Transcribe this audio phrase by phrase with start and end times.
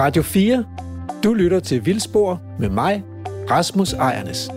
[0.00, 0.64] Radio 4.
[1.24, 3.04] Du lytter til Vildspor med mig,
[3.50, 4.50] Rasmus Ejernes.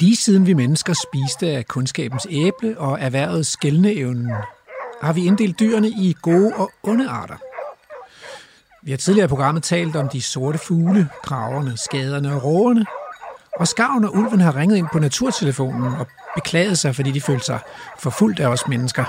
[0.00, 4.30] Lige siden vi mennesker spiste af kundskabens æble og erhvervede skældneevnen,
[5.02, 7.36] har vi inddelt dyrene i gode og onde arter.
[8.82, 12.86] Vi har tidligere i programmet talt om de sorte fugle, kraverne, skaderne og rågerne.
[13.60, 17.44] Og skarven og ulven har ringet ind på naturtelefonen og beklaget sig, fordi de følte
[17.44, 17.58] sig
[17.98, 19.04] forfulgt af os mennesker.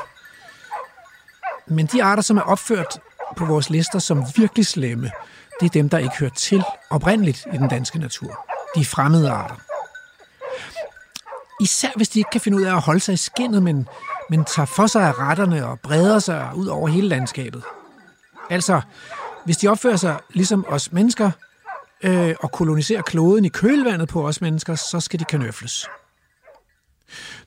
[1.68, 3.00] Men de arter, som er opført
[3.38, 5.12] på vores lister som virkelig slemme,
[5.60, 8.46] det er dem, der ikke hører til oprindeligt i den danske natur.
[8.76, 9.56] De fremmede arter.
[11.62, 13.88] Især hvis de ikke kan finde ud af at holde sig i skinnet, men,
[14.30, 17.64] men tager for sig af retterne og breder sig ud over hele landskabet.
[18.50, 18.82] Altså,
[19.46, 21.32] hvis de opfører sig ligesom os mennesker
[22.06, 25.86] øh, og koloniserer kloden i kølvandet på os mennesker, så skal de kanøfles.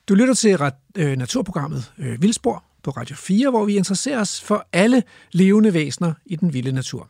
[0.07, 4.67] Du lytter til øh, naturprogrammet øh, Vildspor på Radio 4, hvor vi interesserer os for
[4.73, 7.09] alle levende væsener i den vilde natur.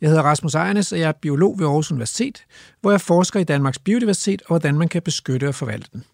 [0.00, 2.44] Jeg hedder Rasmus Ejernes, og jeg er biolog ved Aarhus Universitet,
[2.80, 6.04] hvor jeg forsker i Danmarks biodiversitet og hvordan man kan beskytte og forvalte den.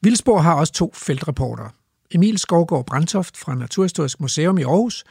[0.00, 1.70] Vildspor har også to feltreportere.
[2.10, 5.04] Emil Skovgaard Brandtoft fra Naturhistorisk Museum i Aarhus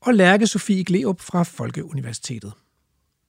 [0.00, 2.52] og Lærke Sofie Gleup fra Folkeuniversitetet.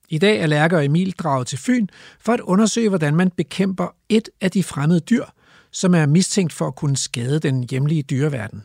[0.08, 1.86] I dag er Lærke og Emil draget til Fyn
[2.20, 5.24] for at undersøge, hvordan man bekæmper et af de fremmede dyr,
[5.70, 8.62] som er mistænkt for at kunne skade den hjemlige dyreverden.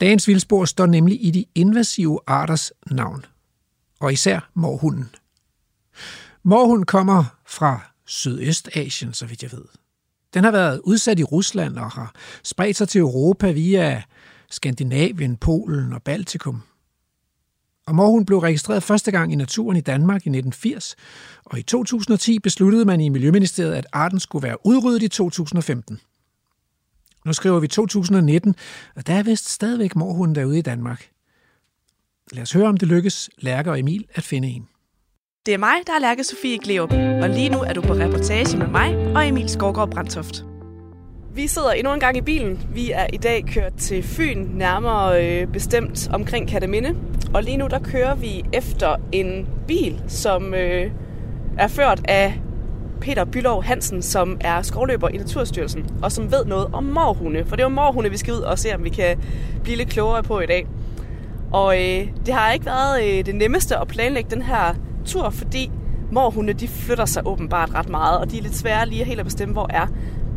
[0.00, 3.24] Dagens vildspor står nemlig i de invasive arters navn,
[4.00, 5.10] og især morhunden.
[6.42, 9.64] Morhunden kommer fra Sydøstasien, så vidt jeg ved.
[10.34, 14.02] Den har været udsat i Rusland og har spredt sig til Europa via
[14.50, 16.62] Skandinavien, Polen og Baltikum.
[17.88, 20.96] Og morhund blev registreret første gang i naturen i Danmark i 1980,
[21.44, 26.00] og i 2010 besluttede man i Miljøministeriet, at arten skulle være udryddet i 2015.
[27.26, 28.54] Nu skriver vi 2019,
[28.96, 31.08] og der er vist stadigvæk morhunden derude i Danmark.
[32.32, 34.68] Lad os høre, om det lykkes Lærke og Emil at finde en.
[35.46, 38.58] Det er mig, der er Lærke Sofie Gleup, og lige nu er du på reportage
[38.58, 40.44] med mig og Emil Skovgaard Brandtoft.
[41.38, 42.68] Vi sidder endnu en gang i bilen.
[42.74, 46.96] Vi er i dag kørt til Fyn, nærmere øh, bestemt omkring Kataminde.
[47.34, 50.90] Og lige nu der kører vi efter en bil, som øh,
[51.58, 52.40] er ført af
[53.00, 57.44] Peter Bylov Hansen, som er skovløber i Naturstyrelsen, og som ved noget om morhunde.
[57.44, 59.18] For det er jo morhunde, vi skal ud og se, om vi kan
[59.62, 60.66] blive lidt klogere på i dag.
[61.52, 64.74] Og øh, det har ikke været øh, det nemmeste at planlægge den her
[65.06, 65.70] tur, fordi
[66.12, 69.26] morhunde de flytter sig åbenbart ret meget, og de er lidt svære lige helt at
[69.26, 69.86] bestemme, hvor er.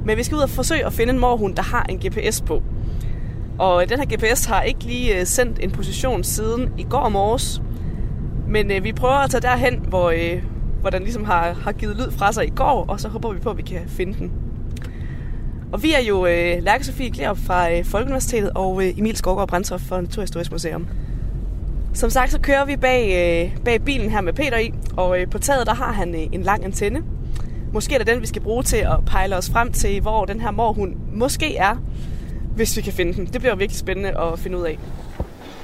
[0.05, 2.63] Men vi skal ud og forsøge at finde en morhund, der har en GPS på.
[3.59, 7.61] Og den her GPS har ikke lige øh, sendt en position siden i går morges.
[8.47, 10.43] Men øh, vi prøver at tage derhen, hvor, øh,
[10.81, 13.39] hvor den ligesom har, har givet lyd fra sig i går, og så håber vi
[13.39, 14.31] på, at vi kan finde den.
[15.71, 19.47] Og vi er jo øh, Lærke Sofie Klerup fra øh, Folkeuniversitetet og øh, Emil Skovgaard
[19.47, 20.87] Brandtoft fra Naturhistorisk Museum.
[21.93, 25.29] Som sagt, så kører vi bag, øh, bag bilen her med Peter i, og øh,
[25.29, 27.03] på taget der har han øh, en lang antenne.
[27.73, 30.41] Måske er det den, vi skal bruge til at pejle os frem til, hvor den
[30.41, 31.75] her morhund måske er,
[32.55, 33.25] hvis vi kan finde den.
[33.25, 34.79] Det bliver virkelig spændende at finde ud af.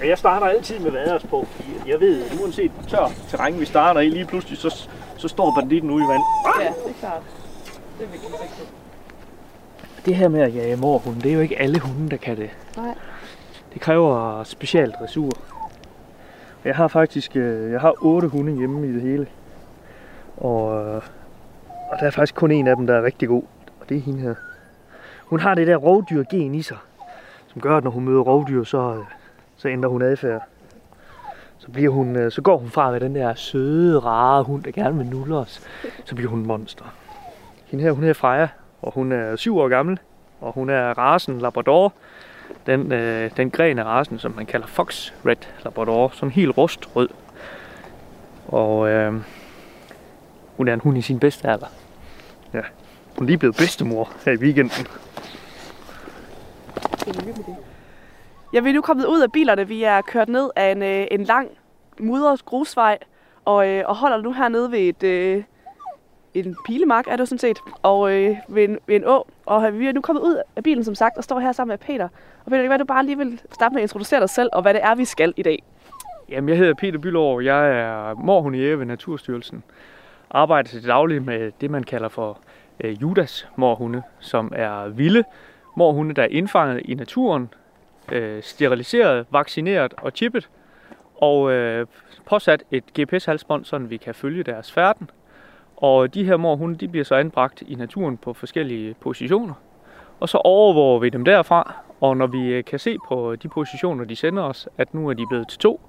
[0.06, 4.02] Jeg starter altid med vaders på, fordi jeg ved, at uanset tør terræn vi starter
[4.02, 4.88] i, lige pludselig, så,
[5.18, 6.24] så står banditten ude i vand.
[6.60, 7.22] Ja, det er klart.
[8.00, 8.70] Det er virkelig rigtigt.
[10.06, 12.50] Det her med at jage morhunde, det er jo ikke alle hunde, der kan det.
[12.78, 12.96] Nej.
[13.74, 15.32] Det kræver special dressur.
[16.66, 19.28] Jeg har faktisk øh, jeg har otte hunde hjemme i det hele.
[20.38, 21.02] Og, øh,
[21.92, 23.44] og der er faktisk kun en af dem, der er rigtig god.
[23.80, 24.36] Og det er hende her.
[25.26, 26.78] Hun har det der rovdyrgen i sig,
[27.48, 29.04] som gør, at når hun møder rovdyr, så, øh,
[29.58, 30.42] så ændrer hun adfærd.
[31.58, 34.64] Så, bliver hun, øh, så går hun fra at være den der søde, rare hund,
[34.64, 35.62] der gerne vil nulle os.
[36.06, 36.86] Så bliver hun en monster.
[37.66, 38.48] Hende her, hun hedder Freja,
[38.82, 40.00] og hun er syv år gammel.
[40.42, 41.94] Og hun er rasen Labrador.
[42.66, 46.12] Den, øh, den gren af rasen, som man kalder Fox Red Labrador.
[46.14, 47.10] Sådan helt rustrød.
[48.48, 49.14] Og øh,
[50.58, 51.68] hun er en hund i sin bedste alder.
[52.54, 52.62] Ja.
[53.18, 54.88] Hun er lige blevet bedstemor her i weekenden.
[58.54, 59.68] Ja, vi er nu kommet ud af bilerne.
[59.68, 61.50] Vi er kørt ned af en, øh, en lang
[62.00, 62.98] mudret grusvej,
[63.46, 65.44] og, øh, og holder nu hernede ved et, øh,
[66.34, 69.28] en pilemark, er det sådan set, og øh, ved, en, ved en å.
[69.46, 71.78] Og vi er nu kommet ud af bilen, som sagt, og står her sammen med
[71.78, 72.08] Peter.
[72.46, 74.74] Og Peter, hvad du bare lige vil starte med at introducere dig selv, og hvad
[74.74, 75.64] det er, vi skal i dag.
[76.30, 77.42] Jamen, jeg hedder Peter Bylov.
[77.42, 79.64] Jeg er morhundejæge ved Naturstyrelsen.
[80.32, 82.40] Arbejder til daglig med det, man kalder for
[82.84, 85.24] øh, Judas morhunde, som er vilde
[85.76, 87.50] morhunde, der er indfanget i naturen,
[88.12, 90.50] øh, steriliseret, vaccineret og chippet,
[91.16, 91.88] og øh,
[92.26, 95.10] påsat et GPS-halsbånd, så vi kan følge deres færden
[95.76, 99.54] Og de her morhunde, de bliver så anbragt i naturen på forskellige positioner.
[100.20, 104.06] Og så overvåger vi dem derfra, og når vi øh, kan se på de positioner,
[104.06, 105.82] de sender os, at nu er de blevet til to,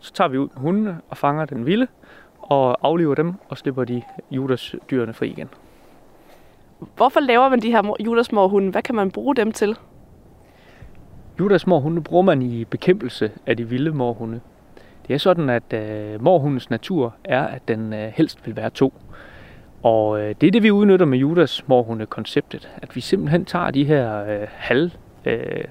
[0.00, 1.86] så tager vi ud med hundene og fanger den vilde,
[2.50, 5.48] og afliver dem og slipper de Judas dyrene fri igen.
[6.96, 8.70] Hvorfor laver man de her Judas hunde?
[8.70, 9.76] Hvad kan man bruge dem til?
[11.40, 14.40] Judas morhunde bruger man i bekæmpelse af de vilde morhunde.
[15.08, 18.94] Det er sådan, at øh, morhundens natur er, at den øh, helst vil være to.
[19.82, 22.70] Og øh, det er det, vi udnytter med Judas morhunde-konceptet.
[22.76, 24.90] At vi simpelthen tager de her øh, halv
[25.24, 25.64] øh,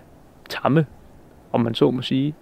[0.49, 0.85] tamme,
[1.51, 2.35] om man så må sige,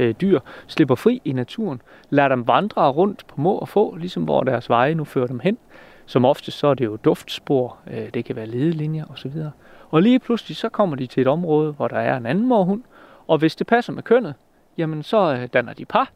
[0.00, 4.24] øh, dyr, slipper fri i naturen, lader dem vandre rundt på må og få, ligesom
[4.24, 5.58] hvor deres veje nu fører dem hen.
[6.06, 9.32] Som ofte så er det jo duftspor, øh, det kan være ledelinjer osv.
[9.90, 12.82] Og lige pludselig så kommer de til et område, hvor der er en anden morhund,
[13.26, 14.34] og hvis det passer med kønnet,
[14.78, 16.10] jamen så øh, danner de par,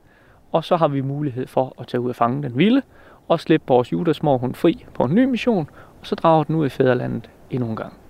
[0.53, 2.83] og så har vi mulighed for at tage ud og fange den vilde,
[3.29, 5.71] og slippe vores Judas morhund fri på en ny mission,
[6.01, 8.04] og så drager den ud i fædrelandet endnu en gang.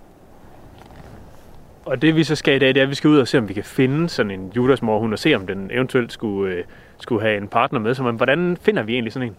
[1.85, 3.37] Og det vi så skal i dag, det er, at vi skal ud og se,
[3.37, 6.63] om vi kan finde sådan en Judas morhund, og se, om den eventuelt skulle, øh,
[6.97, 7.93] skulle have en partner med.
[7.93, 9.35] Så men, hvordan finder vi egentlig sådan en?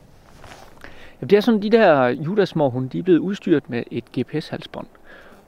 [1.21, 4.87] Ja, det er sådan, de der Judas morhunde, de er blevet udstyret med et GPS-halsbånd.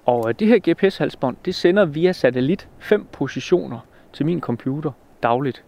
[0.06, 3.78] Og øh, det her GPS-halsbånd, det sender via satellit fem positioner
[4.12, 4.90] til min computer
[5.22, 5.64] dagligt.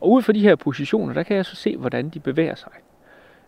[0.00, 2.72] Og ud fra de her positioner, der kan jeg så se, hvordan de bevæger sig.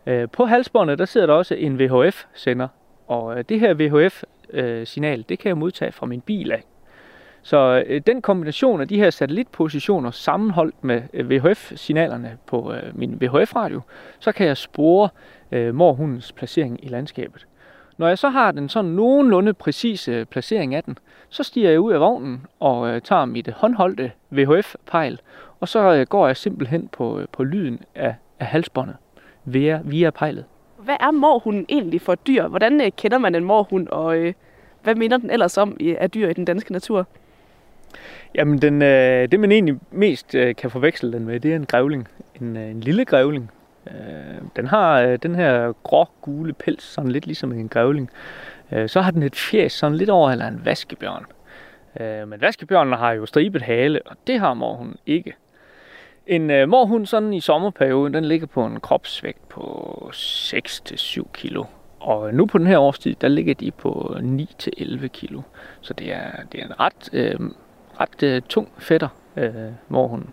[0.06, 2.68] Øh, på halsbåndet, der sidder der også en VHF-sender,
[3.06, 6.64] og øh, det her VHF-signal, det kan jeg modtage fra min bil af.
[7.42, 13.20] Så øh, den kombination af de her satellitpositioner sammenholdt med øh, VHF-signalerne på øh, min
[13.20, 13.80] VHF-radio,
[14.18, 15.08] så kan jeg spore
[15.72, 17.46] morhundens placering i landskabet.
[17.98, 20.98] Når jeg så har den sådan nogenlunde præcise placering af den,
[21.28, 25.20] så stiger jeg ud af vognen og øh, tager mit håndholdte VHF-pejl,
[25.60, 28.96] og så øh, går jeg simpelthen på, øh, på lyden af, af halsbåndet
[29.44, 30.44] via, via pejlet.
[30.78, 32.48] Hvad er morhunden egentlig for et dyr?
[32.48, 34.34] Hvordan øh, kender man en morhund, og øh,
[34.82, 37.06] hvad minder den ellers om i, af dyr i den danske natur?
[38.34, 41.66] Jamen, den, øh, det man egentlig mest øh, kan forveksle den med, det er en
[41.66, 42.08] grævling.
[42.40, 43.50] En, øh, en lille grævling,
[43.86, 48.10] Øh, den har øh, den her grå-gule pels, sådan lidt ligesom en grævling.
[48.72, 51.26] Øh, så har den et fjes sådan lidt over eller en vaskebjørn.
[52.00, 55.34] Øh, men vaskebjørnen har jo stribet hale, og det har morhunden ikke.
[56.26, 61.64] En øh, morhund sådan i sommerperioden, den ligger på en kropsvægt på 6-7 kilo.
[62.00, 65.42] Og nu på den her årstid, der ligger de på 9-11 kilo.
[65.80, 67.40] Så det er, det er en ret, øh,
[68.00, 69.54] ret øh, tung fætter, øh,
[69.88, 70.30] morhunden.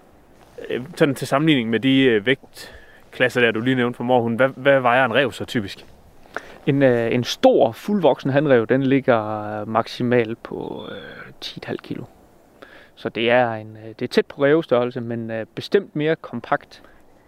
[0.69, 2.75] Øh, sådan til sammenligning med de øh, vægt
[3.11, 5.85] klasser der, du lige nævnte for morhunden, hvad, hvad vejer en rev så typisk?
[6.65, 12.03] En, øh, en stor, fuldvoksen hanrev, den ligger maksimalt på øh, 10,5 kilo.
[12.95, 16.83] Så det er, en, øh, det er tæt på revstørrelse, men øh, bestemt mere kompakt.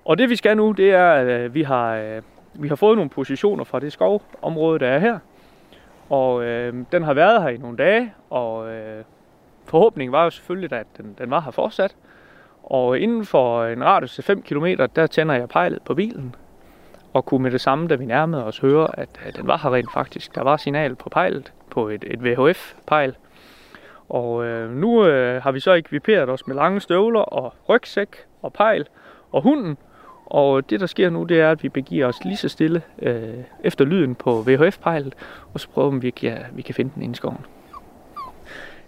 [0.05, 2.21] Og det vi skal nu, det er, at øh, vi, har, øh,
[2.53, 5.19] vi har fået nogle positioner fra det skovområde, der er her.
[6.09, 9.03] Og øh, den har været her i nogle dage, og øh,
[9.71, 11.95] forhåbning var jo selvfølgelig, at den, den var her fortsat.
[12.63, 14.65] Og inden for en radius af 5 km,
[14.95, 16.35] der tænder jeg pejlet på bilen.
[17.13, 19.73] Og kunne med det samme, da vi nærmede os, høre, at, at den var her
[19.73, 20.35] rent faktisk.
[20.35, 23.15] Der var signal på pejlet, på et, et VHF-pejl.
[24.09, 28.53] Og øh, nu øh, har vi så ekviperet os med lange støvler og rygsæk og
[28.53, 28.87] pejl
[29.31, 29.77] og hunden.
[30.25, 33.43] Og det, der sker nu, det er, at vi begiver os lige så stille øh,
[33.63, 35.13] efter lyden på VHF-pejlet,
[35.53, 37.45] og så prøver vi, om vi kan, vi kan finde den inde i skoven.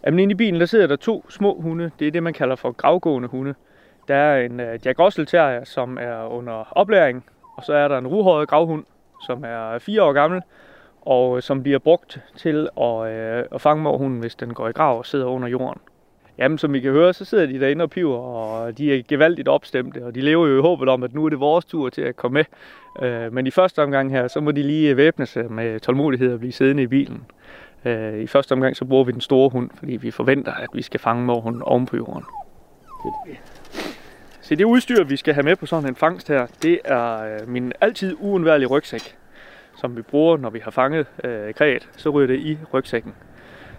[0.05, 1.91] Jamen inde i bilen, der sidder der to små hunde.
[1.99, 3.55] Det er det, man kalder for gravgående hunde.
[4.07, 7.25] Der er en uh, Jack Russell Terrier, som er under oplæring.
[7.57, 8.83] Og så er der en ruhåret gravhund,
[9.27, 10.41] som er fire år gammel.
[11.01, 14.71] Og øh, som bliver brugt til at, uh, at fange morhunden, hvis den går i
[14.71, 15.81] grav og sidder under jorden.
[16.37, 19.47] Jamen, som I kan høre, så sidder de derinde og piver, og de er gevaldigt
[19.47, 22.01] opstemte, og de lever jo i håbet om, at nu er det vores tur til
[22.01, 22.45] at komme med.
[23.27, 26.39] Uh, men i første omgang her, så må de lige væbne sig med tålmodighed og
[26.39, 27.25] blive siddende i bilen.
[27.85, 30.81] Øh, I første omgang så bruger vi den store hund, fordi vi forventer, at vi
[30.81, 32.23] skal fange morhunden oven på jorden.
[34.41, 37.49] Så det udstyr, vi skal have med på sådan en fangst her, det er øh,
[37.49, 39.17] min altid uundværlige rygsæk,
[39.81, 41.89] som vi bruger, når vi har fanget øh, kræet.
[41.97, 43.13] Så ryger det i rygsækken.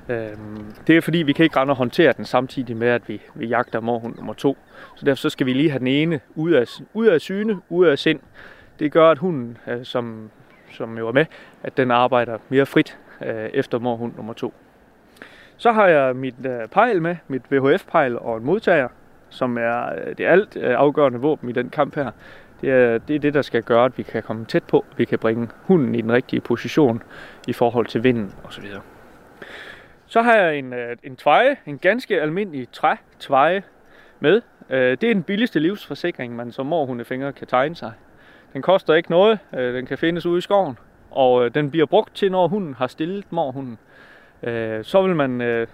[0.09, 3.23] Øhm, det er fordi, vi kan ikke rende og håndtere den samtidig med, at vi,
[3.35, 4.57] vi jagter morhund nummer to.
[4.97, 7.87] Så derfor så skal vi lige have den ene ud af, ud af syne, ud
[7.87, 8.21] af sind.
[8.79, 10.31] Det gør, at hunden, øh, som,
[10.73, 11.27] som jo er med,
[11.63, 14.55] at den arbejder mere frit øh, efter morhund nummer 2.
[15.57, 18.89] Så har jeg mit øh, pejl med, mit VHF-pejl og en modtager,
[19.29, 22.11] som er øh, det alt øh, afgørende våben i den kamp her.
[22.61, 25.05] Det er, det er det, der skal gøre, at vi kan komme tæt på, vi
[25.05, 27.03] kan bringe hunden i den rigtige position
[27.49, 28.65] i forhold til vinden osv.
[30.07, 33.63] Så har jeg en, øh, en tveje, en ganske almindelig træ-tveje
[34.21, 34.43] med.
[34.71, 37.93] Øh, det er den billigste livsforsikring, man som morhundefinger kan tegne sig.
[38.53, 40.79] Den koster ikke noget, øh, den kan findes ude i skoven,
[41.17, 43.79] og øh, den bliver brugt til, når hunden har stillet morhunden.
[44.43, 45.67] Øh, så vil man, øh,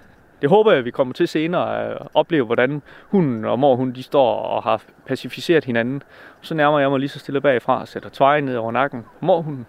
[0.42, 4.02] det håber jeg, vi kommer til senere at øh, opleve, hvordan hunden og morhunden de
[4.02, 6.02] står og har pacificeret hinanden.
[6.40, 9.24] Så nærmer jeg mig lige så stille bagfra og sætter tveje ned over nakken på
[9.24, 9.66] morhunden,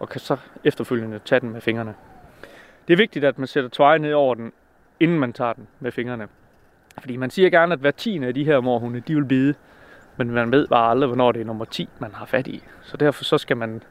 [0.00, 1.94] og kan så efterfølgende tage den med fingrene.
[2.88, 4.52] Det er vigtigt, at man sætter tveje ned over den,
[5.00, 6.28] inden man tager den med fingrene.
[7.00, 9.54] Fordi man siger gerne, at hver tiende af de her morhunde, de vil bide.
[10.16, 12.62] Men man ved bare aldrig, hvornår det er nummer 10, man har fat i.
[12.82, 13.82] Så derfor så skal man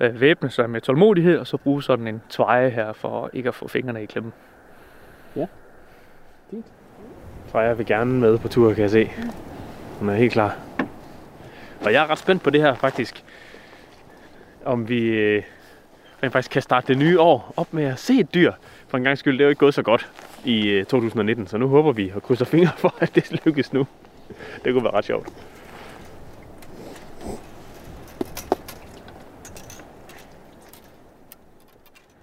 [0.00, 3.54] øh, væbne sig med tålmodighed, og så bruge sådan en tveje her, for ikke at
[3.54, 4.32] få fingrene i klemme.
[7.46, 9.10] Freja vil gerne med på tur, kan jeg se.
[9.98, 10.56] Hun er helt klar.
[11.84, 13.24] Og jeg er ret spændt på det her faktisk.
[14.64, 15.42] Om vi øh,
[16.22, 18.52] rent faktisk kan starte det nye år op med at se et dyr.
[18.88, 20.10] For en gang skyld, det er jo ikke gået så godt
[20.44, 23.86] i øh, 2019, så nu håber vi og krydser fingre for, at det lykkes nu.
[24.64, 25.28] Det kunne være ret sjovt.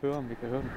[0.01, 0.71] Høre, om vi kan høre den.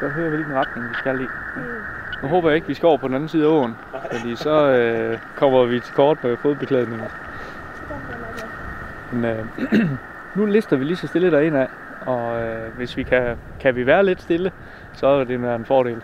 [0.00, 1.26] Så hører vi hvilken retning vi skal i.
[2.22, 3.76] Nu håber jeg ikke, vi skal over på den anden side af åen.
[4.12, 7.08] Fordi så øh, kommer vi til kort med fodbeklædningen.
[9.12, 9.46] Men øh,
[10.36, 11.68] nu lister vi lige så stille derinde af.
[12.06, 14.52] Og øh, hvis vi kan, kan vi være lidt stille,
[14.92, 16.02] så er det en fordel.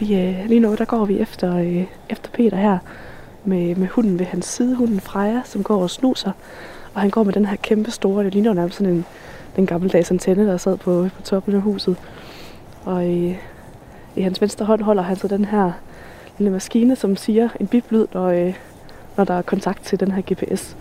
[0.00, 2.78] Vi, øh, lige nu der går vi efter, øh, efter Peter her
[3.44, 6.32] med, med hunden ved hans side, hunden Freja, som går og snuser.
[6.94, 9.04] Og han går med den her kæmpe store, det ligner nærmest sådan en,
[9.56, 11.96] den gammeldags antenne, der sad på, på toppen af huset.
[12.84, 13.36] Og i,
[14.16, 15.72] i hans venstre hånd holder han så den her
[16.38, 18.54] lille maskine, som siger en biplyd, når, øh,
[19.16, 20.76] når der er kontakt til den her GPS.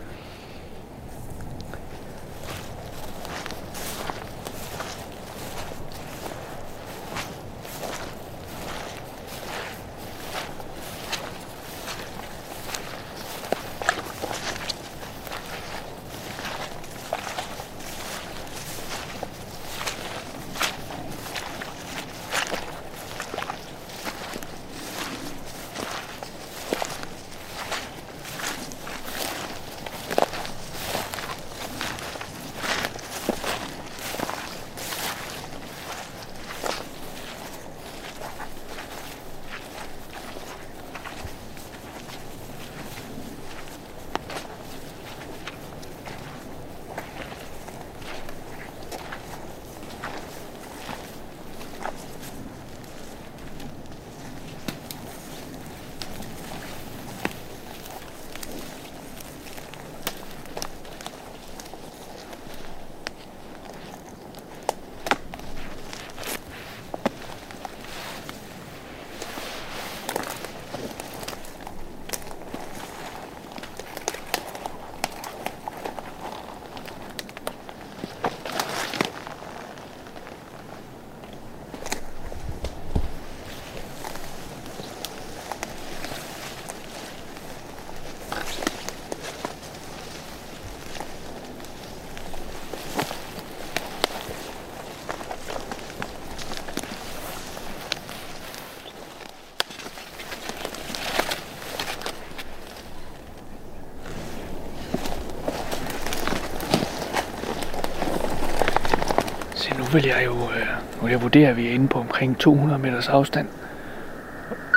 [109.97, 112.79] Vil jeg jo øh, nu vil jeg vurdere, at vi er inde på omkring 200
[112.79, 113.47] meters afstand.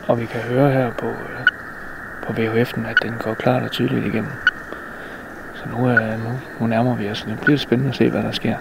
[0.09, 1.47] Og vi kan høre her på, øh,
[2.23, 4.31] på VHF'en, at den går klart og tydeligt igennem.
[5.55, 7.27] Så nu, øh, nu, nu nærmer vi os.
[7.29, 8.57] Det bliver spændende at se, hvad der sker.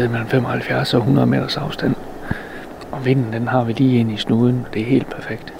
[0.00, 1.94] Sted mellem 75 og 100 meters afstand.
[2.92, 4.66] Og vinden, den har vi lige ind i snuden.
[4.74, 5.52] Det er helt perfekt.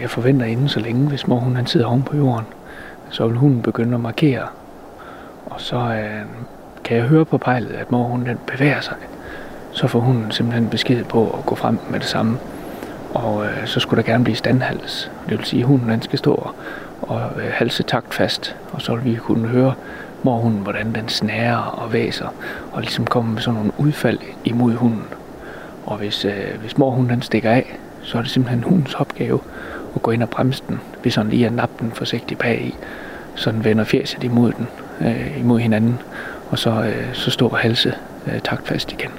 [0.00, 2.46] Jeg forventer inden så længe, hvis mor hun han sidder oven på jorden,
[3.10, 4.46] så vil hunden begynde at markere.
[5.46, 6.26] Og så øh,
[6.84, 8.96] kan jeg høre på pejlet, at mor hun den bevæger sig.
[9.72, 12.38] Så får hunden simpelthen besked på at gå frem med det samme.
[13.22, 15.10] Og øh, så skulle der gerne blive standhals.
[15.28, 16.54] Det vil sige, at hunden den skal stå og,
[17.02, 18.56] og øh, halse takt fast.
[18.72, 19.74] Og så vil vi kunne høre
[20.22, 22.34] morhunden, hvordan den snærer og væser.
[22.72, 25.04] Og ligesom komme med sådan nogle udfald imod hunden.
[25.86, 29.40] Og hvis, øh, hvis morhunden den stikker af, så er det simpelthen hundens opgave
[29.94, 30.80] at gå ind og bremse den.
[31.02, 32.74] Hvis han lige at nappe den forsigtigt bag i.
[33.34, 34.68] Så den vender fjeset imod den,
[35.00, 35.98] øh, imod hinanden.
[36.50, 37.94] Og så, øh, så stå og halse
[38.26, 39.10] øh, taktfast igen.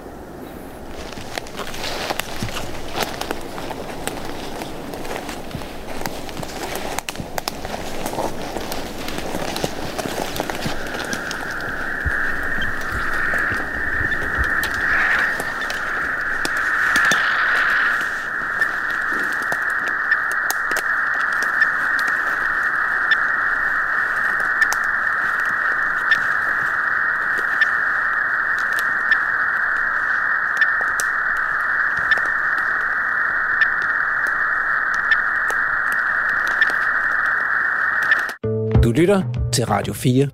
[38.84, 40.28] Du lytter til Radio 4.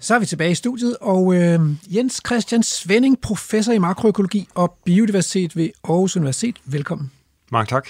[0.00, 4.78] Så er vi tilbage i studiet, og øh, Jens Christian Svending, professor i makroøkologi og
[4.84, 6.56] biodiversitet ved Aarhus Universitet.
[6.64, 7.10] Velkommen.
[7.50, 7.88] Mange tak.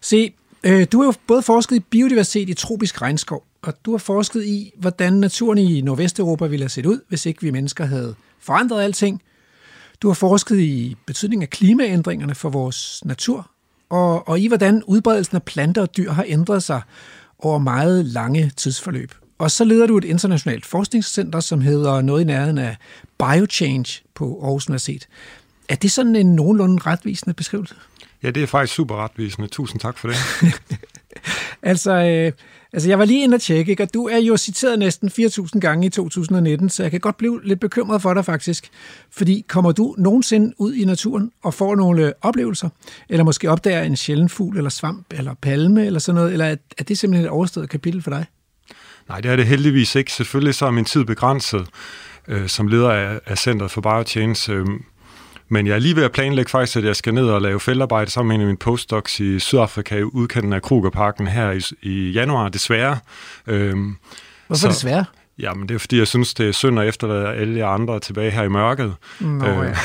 [0.00, 0.32] Se,
[0.64, 4.44] Øh, du har jo både forsket i biodiversitet i tropisk regnskov, og du har forsket
[4.44, 8.82] i, hvordan naturen i Nordvesteuropa ville have set ud, hvis ikke vi mennesker havde forandret
[8.82, 9.22] alting.
[10.02, 13.50] Du har forsket i betydningen af klimaændringerne for vores natur,
[13.90, 16.82] og, og i hvordan udbredelsen af planter og dyr har ændret sig
[17.38, 19.14] over meget lange tidsforløb.
[19.38, 22.76] Og så leder du et internationalt forskningscenter, som hedder noget i nærheden af
[23.18, 25.08] Biochange på Aarhus Universitet.
[25.68, 27.74] Er det sådan en nogenlunde retvisende beskrivelse?
[28.22, 29.48] Ja, det er faktisk super retvisende.
[29.48, 30.16] Tusind tak for det.
[31.62, 32.32] altså, øh,
[32.72, 33.82] altså, jeg var lige inde og tjekke, ikke?
[33.82, 37.40] og du er jo citeret næsten 4.000 gange i 2019, så jeg kan godt blive
[37.44, 38.70] lidt bekymret for dig faktisk.
[39.10, 42.68] Fordi kommer du nogensinde ud i naturen og får nogle oplevelser,
[43.08, 46.56] eller måske opdager en sjælden fugl, eller svamp, eller palme, eller sådan noget, eller er,
[46.78, 48.26] er det simpelthen et overstået kapitel for dig?
[49.08, 50.12] Nej, det er det heldigvis ikke.
[50.12, 51.66] Selvfølgelig så er min tid begrænset
[52.28, 54.52] øh, som leder af, af Centeret for Biochange.
[54.52, 54.66] Øh,
[55.48, 58.10] men jeg er lige ved at planlægge faktisk, at jeg skal ned og lave feltarbejde
[58.10, 62.10] sammen med en af mine postdocs i Sydafrika, i udkanten af Krugerparken her i, i
[62.10, 62.98] januar, desværre.
[63.46, 63.96] Øhm,
[64.46, 65.04] Hvorfor så, desværre?
[65.38, 68.30] Jamen, det er fordi, jeg synes, det er synd at efterlade alle jer andre tilbage
[68.30, 68.94] her i mørket.
[69.20, 69.76] Nå, øh, ja.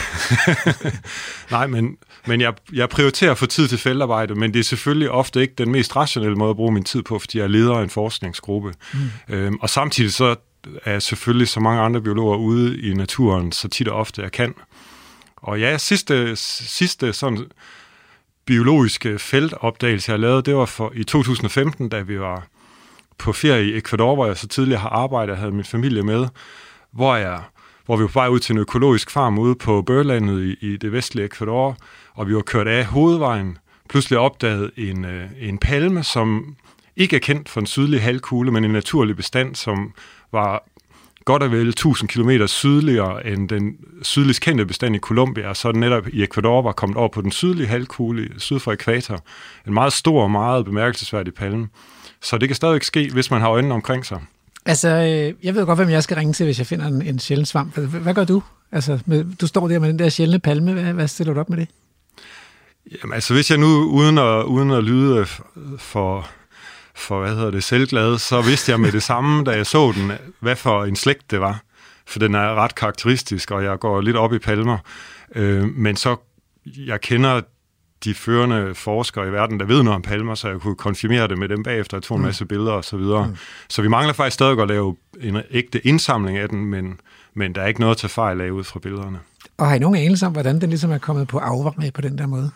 [1.52, 5.42] Nej, men, men jeg, jeg prioriterer for tid til feltarbejde, men det er selvfølgelig ofte
[5.42, 8.74] ikke den mest rationelle måde at bruge min tid på, fordi jeg leder en forskningsgruppe.
[8.94, 9.00] Mm.
[9.36, 10.36] Øhm, og samtidig så
[10.86, 14.32] er jeg selvfølgelig så mange andre biologer ude i naturen, så tit og ofte jeg
[14.32, 14.54] kan.
[15.36, 17.46] Og ja, sidste, sidste sådan
[18.46, 22.48] biologiske feltopdagelse, jeg lavede, det var for, i 2015, da vi var
[23.20, 26.28] på ferie i Ecuador, hvor jeg så tidligere har arbejdet og havde min familie med,
[26.92, 27.42] hvor, jeg,
[27.86, 30.78] hvor vi var på vej ud til en økologisk farm ude på Børlandet i, i
[30.78, 31.78] det vestlige Ecuador,
[32.14, 33.58] og vi var kørt af hovedvejen,
[33.90, 36.56] pludselig opdaget en, øh, en palme, som
[36.96, 39.94] ikke er kendt for en sydlig halvkugle, men en naturlig bestand, som
[40.32, 40.64] var
[41.26, 45.80] godt og vel 1000 km sydligere end den sydligst kendte bestand i Colombia, så den
[45.80, 49.20] netop i Ecuador var kommet over på den sydlige halvkugle syd for ekvator.
[49.68, 51.68] En meget stor og meget bemærkelsesværdig palme.
[52.22, 54.22] Så det kan stadig ske, hvis man har øjnene omkring sig.
[54.66, 57.20] Altså, øh, jeg ved godt, hvem jeg skal ringe til, hvis jeg finder en, en
[57.20, 57.78] sjælden svamp.
[57.78, 58.44] Hvad gør du?
[58.72, 60.74] Altså, med, du står der med den der sjældne palme.
[60.74, 61.68] Hvad, hvad stiller du op med det?
[63.04, 65.26] Jamen, altså, hvis jeg nu, uden at, uden at lyde
[65.78, 66.30] for
[67.00, 70.12] for, hvad hedder det, selvglad, så vidste jeg med det samme, da jeg så den,
[70.40, 71.62] hvad for en slægt det var.
[72.06, 74.78] For den er ret karakteristisk, og jeg går lidt op i palmer.
[75.36, 76.16] Øh, men så,
[76.66, 77.42] jeg kender
[78.04, 81.38] de førende forskere i verden, der ved noget om palmer, så jeg kunne konfirmere det
[81.38, 81.98] med dem bagefter.
[81.98, 82.26] Jeg tog en mm.
[82.26, 83.28] masse billeder og så videre.
[83.28, 83.36] Mm.
[83.70, 87.00] Så vi mangler faktisk stadig at lave en ægte indsamling af den, men,
[87.34, 89.20] men der er ikke noget at tage fejl af ud fra billederne.
[89.58, 92.18] Og har I nogen anelse om, hvordan den ligesom er kommet på afveje på den
[92.18, 92.52] der måde?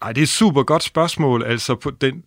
[0.00, 1.42] Nej, det er et super godt spørgsmål.
[1.42, 2.22] Altså, på den,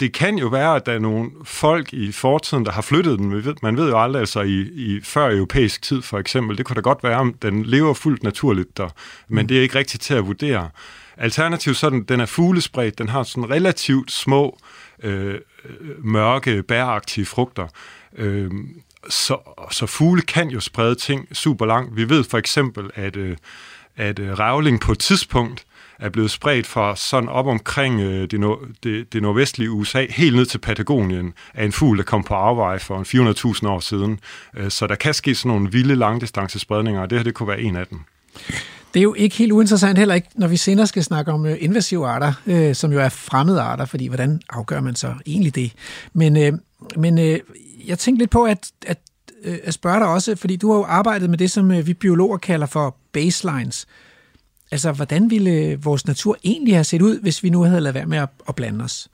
[0.00, 3.44] det kan jo være, at der er nogle folk i fortiden, der har flyttet den.
[3.62, 6.80] Man ved jo aldrig, altså i, i før europæisk tid for eksempel, det kunne da
[6.80, 8.88] godt være, om den lever fuldt naturligt der,
[9.28, 9.48] men mm.
[9.48, 10.70] det er ikke rigtigt til at vurdere.
[11.16, 14.58] Alternativt sådan, den, er fuglespredt, den har sådan relativt små,
[15.02, 15.40] øh, øh
[16.04, 17.68] mørke, bæragtige frugter.
[18.16, 18.50] Øh,
[19.08, 19.38] så,
[19.70, 21.96] så fugle kan jo sprede ting super langt.
[21.96, 23.36] Vi ved for eksempel, at, øh,
[23.96, 25.66] at øh, rævling på et tidspunkt
[25.98, 30.36] er blevet spredt fra sådan op omkring øh, det, nord, det, det nordvestlige USA, helt
[30.36, 34.20] ned til Patagonien, af en fugl, der kom på afveje for 400.000 år siden.
[34.56, 37.60] Øh, så der kan ske sådan nogle vilde langdistancespredninger, og det her det kunne være
[37.60, 38.00] en af dem.
[38.96, 41.56] Det er jo ikke helt uinteressant heller ikke, når vi senere skal snakke om øh,
[41.60, 45.72] invasive arter, øh, som jo er fremmede arter, fordi hvordan afgør man så egentlig det?
[46.12, 46.52] Men, øh,
[46.96, 47.40] men øh,
[47.86, 48.98] jeg tænkte lidt på at, at,
[49.44, 51.94] øh, at spørge dig også, fordi du har jo arbejdet med det, som øh, vi
[51.94, 53.86] biologer kalder for baselines,
[54.70, 57.94] Altså, hvordan ville øh, vores natur egentlig have set ud, hvis vi nu havde lavet
[57.94, 59.08] være med at, at blande os?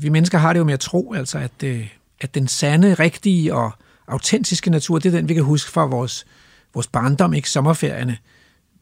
[0.00, 1.88] Vi mennesker har det jo med at tro, altså, at, øh,
[2.20, 3.72] at den sande, rigtige og
[4.08, 6.26] autentiske natur, det er den, vi kan huske fra vores,
[6.74, 8.18] vores barndom, ikke sommerferierne,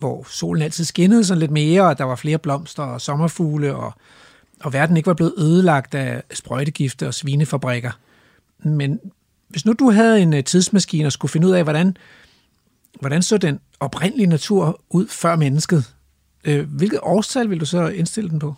[0.00, 3.92] hvor solen altid skinnede sådan lidt mere, og der var flere blomster og sommerfugle, og,
[4.60, 7.90] og verden ikke var blevet ødelagt af sprøjtegifte og svinefabrikker.
[8.58, 9.00] Men
[9.48, 11.96] hvis nu du havde en øh, tidsmaskine og skulle finde ud af, hvordan
[13.00, 15.94] hvordan så den oprindelige natur ud før mennesket?
[16.44, 18.54] Øh, hvilket årstal vil du så indstille den på?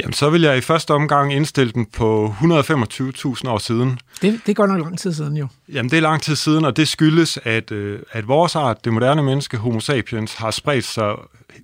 [0.00, 3.98] Jamen, så vil jeg i første omgang indstille den på 125.000 år siden.
[4.22, 5.48] Det, det går nok lang tid siden jo.
[5.68, 8.92] Jamen, det er lang tid siden, og det skyldes, at, øh, at vores art, det
[8.92, 11.14] moderne menneske, Homo sapiens, har spredt sig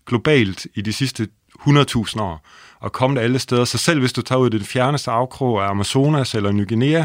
[0.07, 1.29] globalt i de sidste
[1.61, 2.47] 100.000 år
[2.81, 3.65] og kommet alle steder.
[3.65, 7.05] Så selv hvis du tager ud i den fjerneste afkrog af Amazonas eller Ny Guinea,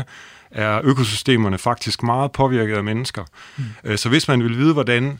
[0.51, 3.23] er økosystemerne faktisk meget påvirket af mennesker.
[3.57, 3.97] Mm.
[3.97, 5.19] Så hvis man vil vide, hvordan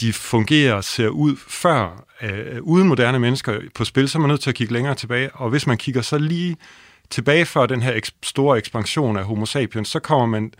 [0.00, 4.40] de fungerer ser ud før, øh, uden moderne mennesker på spil, så er man nødt
[4.40, 5.30] til at kigge længere tilbage.
[5.34, 6.56] Og hvis man kigger så lige
[7.10, 10.52] tilbage før den her eks- store ekspansion af Homo sapiens, så kommer man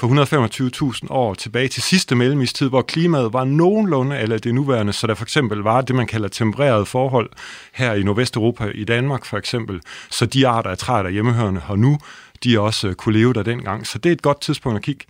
[0.00, 5.06] for 125.000 år tilbage til sidste mellemistid, hvor klimaet var nogenlunde eller det nuværende, så
[5.06, 7.30] der for eksempel var det, man kalder tempereret forhold
[7.72, 9.80] her i Nordvesteuropa, i Danmark for eksempel,
[10.10, 11.98] så de arter af træer, der hjemmehørende har nu,
[12.44, 13.86] de også øh, kunne leve der dengang.
[13.86, 15.04] Så det er et godt tidspunkt at kigge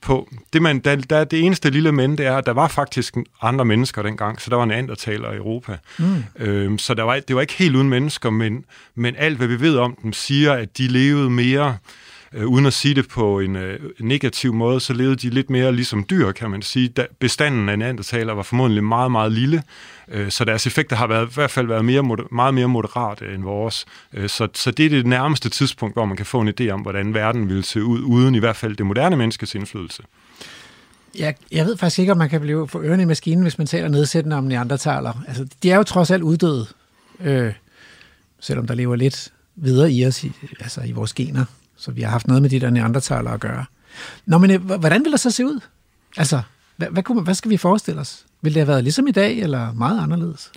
[0.00, 0.28] på.
[0.52, 3.64] Det, man, der, der, det eneste lille men, det er, at der var faktisk andre
[3.64, 5.78] mennesker dengang, så der var en andertaler i Europa.
[5.98, 6.24] Mm.
[6.38, 9.60] Øhm, så der var, det var ikke helt uden mennesker, men, men alt, hvad vi
[9.60, 11.76] ved om dem, siger, at de levede mere
[12.32, 15.72] øh, uden at sige det på en øh, negativ måde, så levede de lidt mere
[15.72, 16.88] ligesom dyr, kan man sige.
[16.88, 19.62] Da bestanden af neandertaler var formodentlig meget, meget lille,
[20.08, 23.34] øh, så deres effekter har været, i hvert fald været mere, meget mere moderat øh,
[23.34, 23.86] end vores.
[24.12, 26.80] Øh, så, så det er det nærmeste tidspunkt, hvor man kan få en idé om,
[26.80, 30.02] hvordan verden ville se ud, uden i hvert fald det moderne menneskes indflydelse.
[31.18, 33.66] Jeg, jeg ved faktisk ikke, om man kan blive for ørerne i maskinen, hvis man
[33.66, 35.24] taler nedsættende om neandertaler.
[35.28, 36.66] Altså, de er jo trods alt uddøde,
[37.20, 37.52] øh,
[38.40, 41.44] selvom der lever lidt videre i os, i, altså i vores gener.
[41.76, 43.64] Så vi har haft noget med de der neandertaler at gøre.
[44.26, 45.60] Nå, men øh, hvordan vil det så se ud?
[46.16, 46.42] Altså,
[46.76, 48.24] hvad, hvad, kunne hvad skal vi forestille os?
[48.42, 50.52] Vil det have været ligesom i dag, eller meget anderledes?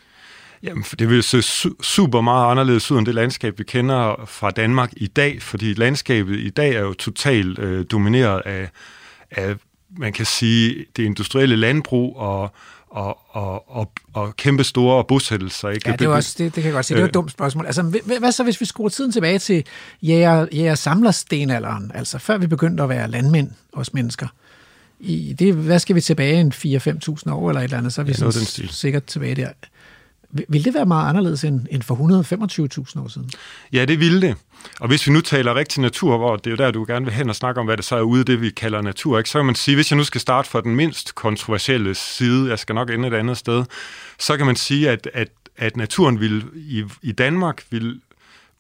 [0.64, 4.26] Jamen, for det vil se su- super meget anderledes ud end det landskab, vi kender
[4.28, 8.70] fra Danmark i dag, fordi landskabet i dag er jo totalt øh, domineret af,
[9.32, 9.56] af,
[9.98, 12.54] man kan sige, det industrielle landbrug og,
[12.92, 15.70] og, og, og, og kæmpe store bosættelser.
[15.70, 15.90] Ikke?
[15.90, 16.98] Ja, det, er også, det, det kan jeg godt sige.
[16.98, 17.66] Det er et dumt spørgsmål.
[17.66, 19.64] Altså, hvad, hvad så, hvis vi skruer tiden tilbage til
[20.02, 24.28] jæger, jæger samler stenalderen, altså før vi begyndte at være landmænd, os mennesker?
[25.00, 28.06] I det, hvad skal vi tilbage, en 4-5.000 år eller et eller andet, så er
[28.06, 29.50] vi ja, sådan sikkert tilbage der.
[30.32, 31.96] Vil det være meget anderledes end, end for
[32.94, 33.32] 125.000 år siden?
[33.74, 34.36] Ja, det ville det.
[34.80, 37.14] Og hvis vi nu taler rigtig natur, hvor det er jo der, du gerne vil
[37.14, 39.30] hen og snakke om, hvad det så er ude det, vi kalder natur, ikke?
[39.30, 42.60] så kan man sige, hvis jeg nu skal starte fra den mindst kontroversielle side, jeg
[42.60, 43.66] skal nok ende et andet sted,
[44.20, 48.02] så kan man sige, at, at, at naturen vil, i, i Danmark vil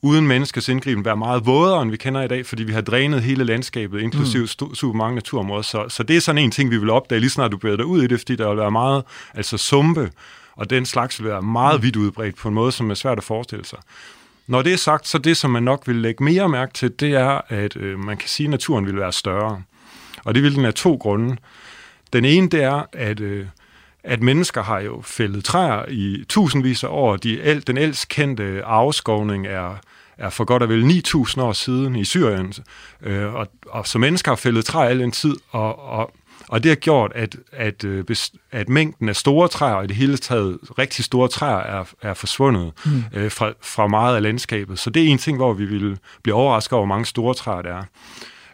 [0.01, 3.23] uden menneskers indgriben være meget vådere, end vi kender i dag, fordi vi har drænet
[3.23, 4.75] hele landskabet, inklusive mm.
[4.75, 5.61] super mange naturområder.
[5.61, 7.85] Så, så det er sådan en ting, vi vil opdage lige snart du bevæger dig
[7.85, 10.11] ud i det, fordi der vil være meget altså sumpe,
[10.55, 13.23] og den slags vil være meget vidt udbredt på en måde, som er svært at
[13.23, 13.79] forestille sig.
[14.49, 17.13] Når det er sagt, så det, som man nok vil lægge mere mærke til, det
[17.13, 19.61] er, at øh, man kan sige, at naturen vil være større.
[20.25, 21.37] Og det vil den af to grunde.
[22.13, 23.45] Den ene, det er, at, øh,
[24.03, 27.15] at mennesker har jo fældet træer i tusindvis af år.
[27.15, 29.75] De, el, den ældst kendte afskovning er,
[30.17, 32.53] er for godt og vel 9.000 år siden i Syrien.
[33.01, 36.11] Øh, og, og så mennesker har fældet træer al en tid, og, og
[36.49, 38.03] og det har gjort, at, at, øh,
[38.51, 42.13] at mængden af store træer, og i det hele taget rigtig store træer, er, er
[42.13, 43.03] forsvundet mm.
[43.13, 44.79] øh, fra, fra meget af landskabet.
[44.79, 47.61] Så det er en ting, hvor vi vil blive overrasket over, hvor mange store træer
[47.61, 47.83] der er.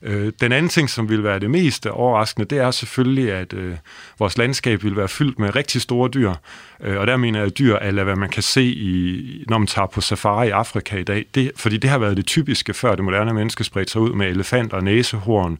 [0.01, 3.75] Øh, den anden ting, som vil være det mest overraskende, det er selvfølgelig, at øh,
[4.19, 6.33] vores landskab vil være fyldt med rigtig store dyr.
[6.81, 9.85] Øh, og der mener jeg dyr, eller hvad man kan se, i, når man tager
[9.85, 11.25] på safari i Afrika i dag.
[11.35, 14.27] Det, fordi det har været det typiske, før det moderne menneske spredte sig ud med
[14.27, 15.57] elefanter, næsehorn,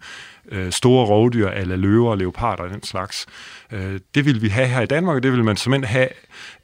[0.51, 3.25] øh, store rovdyr, eller løver, leoparder og den slags.
[3.71, 6.09] Øh, det vil vi have her i Danmark, og det vil man simpelthen have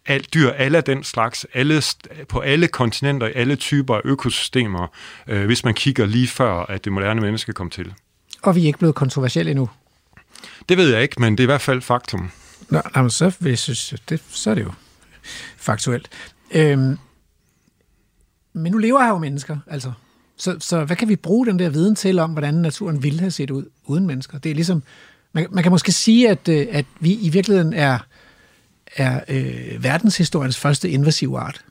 [0.06, 1.82] alt dyr, alle den slags, alle,
[2.30, 4.88] på alle kontinenter, alle typer af økosystemer,
[5.28, 7.94] øh, hvis man kigger lige før, at det moderne menneske kom til.
[8.42, 9.70] Og vi er ikke blevet kontroversielle endnu?
[10.70, 12.32] Det ved jeg ikke, men det er i hvert fald faktum.
[12.70, 14.72] Nå, jamen, så, jeg synes, det, så er det jo
[15.58, 16.10] faktuelt.
[16.52, 16.98] Øhm,
[18.54, 19.92] men nu lever her jo mennesker, altså.
[20.42, 23.32] Så, så hvad kan vi bruge den der viden til om, hvordan naturen ville have
[23.32, 24.38] set ud uden mennesker?
[24.38, 24.84] Det er ligesom,
[25.34, 28.00] man, man kan måske sige, at, øh, at vi i virkeligheden er,
[28.96, 31.66] er øh, verdenshistoriens første invasive art.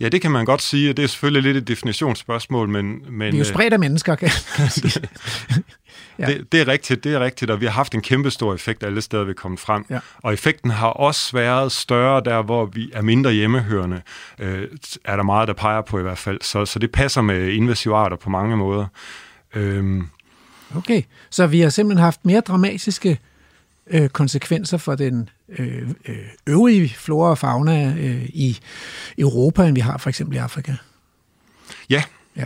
[0.00, 3.02] Ja, det kan man godt sige, og det er selvfølgelig lidt et definitionsspørgsmål, men...
[3.10, 5.08] men vi er jo spredt af mennesker, kan man sige.
[6.18, 6.26] ja.
[6.26, 8.82] det, det er rigtigt, det er rigtigt, og vi har haft en kæmpe stor effekt
[8.82, 9.86] alle steder, vi er kommet frem.
[9.90, 9.98] Ja.
[10.22, 14.02] Og effekten har også været større der, hvor vi er mindre hjemmehørende,
[14.38, 14.68] øh,
[15.04, 16.38] er der meget, der peger på i hvert fald.
[16.42, 18.86] Så, så det passer med invasive arter på mange måder.
[19.54, 20.08] Øhm.
[20.76, 23.18] Okay, så vi har simpelthen haft mere dramatiske
[23.86, 28.58] øh, konsekvenser for den øh, øh, øvrige flora og fauna øh, i
[29.18, 30.72] Europa, end vi har for eksempel i Afrika.
[31.90, 32.02] Ja.
[32.36, 32.44] ja.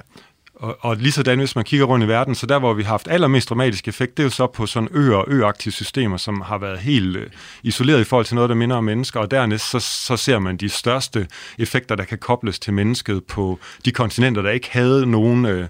[0.54, 2.90] Og, og lige sådan, hvis man kigger rundt i verden, så der, hvor vi har
[2.90, 6.40] haft allermest dramatisk effekt, det er jo så på sådan øer og øaktive systemer, som
[6.40, 7.30] har været helt øh,
[7.62, 10.56] isoleret i forhold til noget, der minder om mennesker, og dernæst så, så ser man
[10.56, 15.46] de største effekter, der kan kobles til mennesket på de kontinenter, der ikke havde nogen
[15.46, 15.68] øh,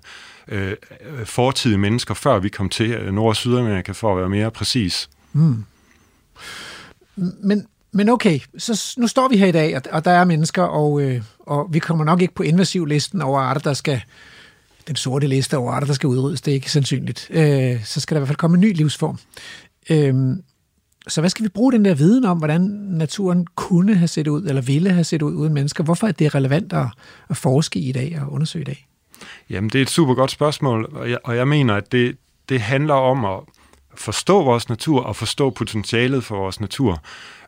[0.48, 0.76] øh,
[1.24, 5.10] fortidige mennesker, før vi kom til øh, Nord- og Sydamerika, for at være mere præcis.
[5.32, 5.64] Mm.
[7.42, 10.62] Men, men okay, så nu står vi her i dag, og, og der er mennesker,
[10.62, 14.02] og, øh, og vi kommer nok ikke på invasivlisten over arter, der skal
[14.88, 16.40] den sorte liste over arter, der skal udryddes.
[16.40, 17.30] Det er ikke sandsynligt.
[17.30, 19.18] Øh, så skal der i hvert fald komme en ny livsform.
[19.90, 20.14] Øh,
[21.08, 24.42] så hvad skal vi bruge den der viden om, hvordan naturen kunne have set ud,
[24.46, 25.84] eller ville have set ud uden mennesker?
[25.84, 26.86] Hvorfor er det relevant at,
[27.30, 28.86] at forske i i dag og undersøge i dag?
[29.50, 32.16] Jamen, det er et super godt spørgsmål, og jeg, og jeg mener, at det,
[32.48, 33.40] det handler om at
[33.94, 37.02] forstå vores natur og forstå potentialet for vores natur.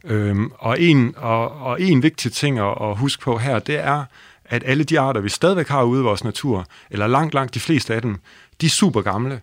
[0.04, 4.04] Øhm, og, en, og, og en vigtig ting at, at huske på her, det er,
[4.44, 7.60] at alle de arter, vi stadigvæk har ude i vores natur, eller langt, langt de
[7.60, 8.16] fleste af dem,
[8.60, 9.40] de er super gamle.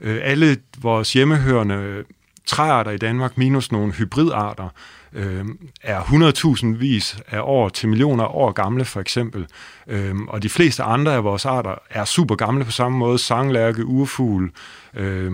[0.00, 2.04] Øh, alle vores hjemmehørende
[2.46, 4.68] træarter i Danmark, minus nogle hybridarter,
[5.12, 5.44] øh,
[5.82, 9.46] er 100.000 vis af år til millioner af år gamle, for eksempel.
[9.86, 13.18] Øh, og de fleste andre af vores arter er super gamle på samme måde.
[13.18, 14.50] Sanglærke, urfugl,
[14.94, 15.32] øh,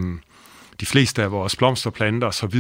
[0.81, 2.57] de fleste af vores blomsterplanter osv.,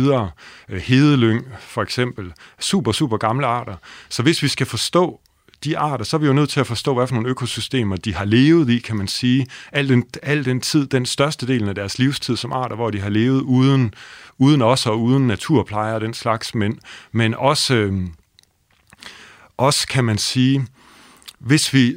[0.69, 3.75] øh, hedelyng for eksempel, super, super gamle arter.
[4.09, 5.21] Så hvis vi skal forstå
[5.65, 8.15] de arter, så er vi jo nødt til at forstå, hvad for nogle økosystemer de
[8.15, 9.47] har levet i, kan man sige.
[9.73, 13.01] Al den, al den tid, den største del af deres livstid som arter, hvor de
[13.01, 13.95] har levet uden,
[14.39, 16.79] uden os og uden naturplejer og den slags, men,
[17.13, 18.07] men også, øh,
[19.57, 20.67] også kan man sige,
[21.39, 21.97] hvis vi,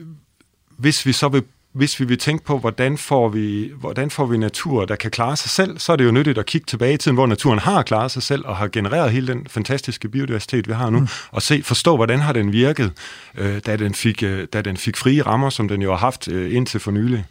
[0.77, 4.38] hvis vi så vil hvis vi vil tænke på, hvordan får, vi, hvordan får vi
[4.38, 6.97] natur, der kan klare sig selv, så er det jo nyttigt at kigge tilbage i
[6.97, 10.73] tiden, hvor naturen har klaret sig selv og har genereret hele den fantastiske biodiversitet, vi
[10.73, 11.08] har nu, mm.
[11.32, 12.91] og se, forstå, hvordan har den virket,
[13.38, 16.27] øh, da, den fik, øh, da den fik frie rammer, som den jo har haft
[16.27, 17.25] øh, indtil for nylig.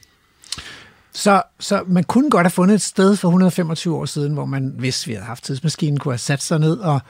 [1.12, 4.74] Så, så man kunne godt have fundet et sted for 125 år siden, hvor man,
[4.78, 7.00] hvis vi havde haft tidsmaskinen, kunne have sat sig ned og,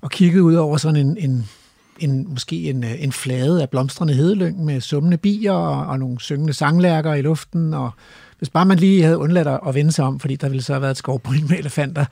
[0.00, 1.48] og kigget ud over sådan en, en
[2.02, 6.20] en, måske en, øh, en flade af blomstrende hedelyng med summende bier og, og nogle
[6.20, 7.90] syngende sanglærker i luften, og
[8.38, 10.82] hvis bare man lige havde undladt at vende sig om, fordi der ville så have
[10.82, 12.04] været et skovbryn med elefanter,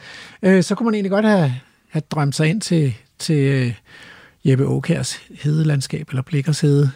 [0.43, 1.55] øh, så kunne man egentlig godt have,
[1.89, 3.75] have drømt sig ind til, til øh,
[4.45, 6.91] Jeppe Åkærs hedelandskab, eller Blikkers hede.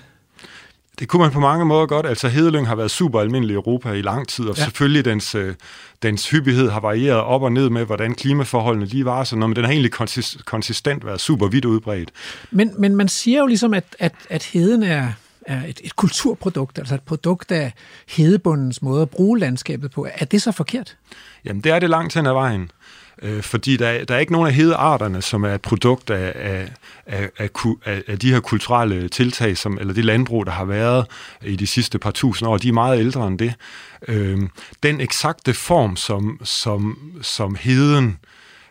[0.98, 2.06] Det kunne man på mange måder godt.
[2.06, 4.64] Altså hedelyng har været super almindelig i Europa i lang tid, og ja.
[4.64, 5.54] selvfølgelig dens, øh,
[6.02, 9.56] dens hyppighed har varieret op og ned med, hvordan klimaforholdene lige var, så noget, men
[9.56, 12.10] den har egentlig konsist, konsistent været super vidt udbredt.
[12.50, 15.12] Men, men man siger jo ligesom, at, at, at heden er,
[15.46, 17.72] er et, et kulturprodukt, altså et produkt af
[18.08, 20.06] hedebundens måde at bruge landskabet på.
[20.14, 20.96] Er det så forkert?
[21.44, 22.70] Jamen, det er det langt hen ad vejen
[23.22, 27.30] øh, fordi der, der er ikke nogen af hedearterne, som er et produkt af, af,
[27.38, 27.50] af,
[27.84, 31.06] af, af de her kulturelle tiltag, som, eller det landbrug, der har været
[31.42, 32.58] i de sidste par tusind år.
[32.58, 33.54] De er meget ældre end det.
[34.08, 34.38] Øh,
[34.82, 38.14] den eksakte form, som, som, som heden øh,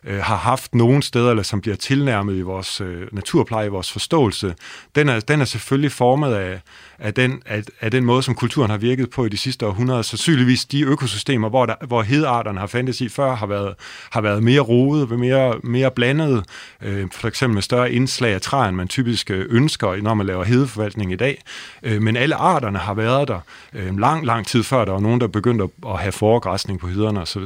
[0.06, 3.92] Øh, har haft nogen steder, eller som bliver tilnærmet i vores øh, naturpleje, i vores
[3.92, 4.56] forståelse,
[4.96, 6.62] den er, den er selvfølgelig formet af,
[7.00, 10.02] af, den, af, af den måde, som kulturen har virket på i de sidste århundreder.
[10.02, 13.76] Sandsynligvis de økosystemer, hvor, der, hvor hedarterne har fandtes i før, har været,
[14.12, 16.46] har været mere rodet, mere, mere blandet,
[16.82, 20.26] øh, for eksempel med større indslag af træer, end man typisk øh, ønsker, når man
[20.26, 21.42] laver hedeforvaltning i dag.
[21.84, 23.40] Øh, men alle arterne har været der
[23.74, 27.22] øh, lang, lang tid før, der var nogen, der begyndte at have foregræsning på hederne
[27.22, 27.42] osv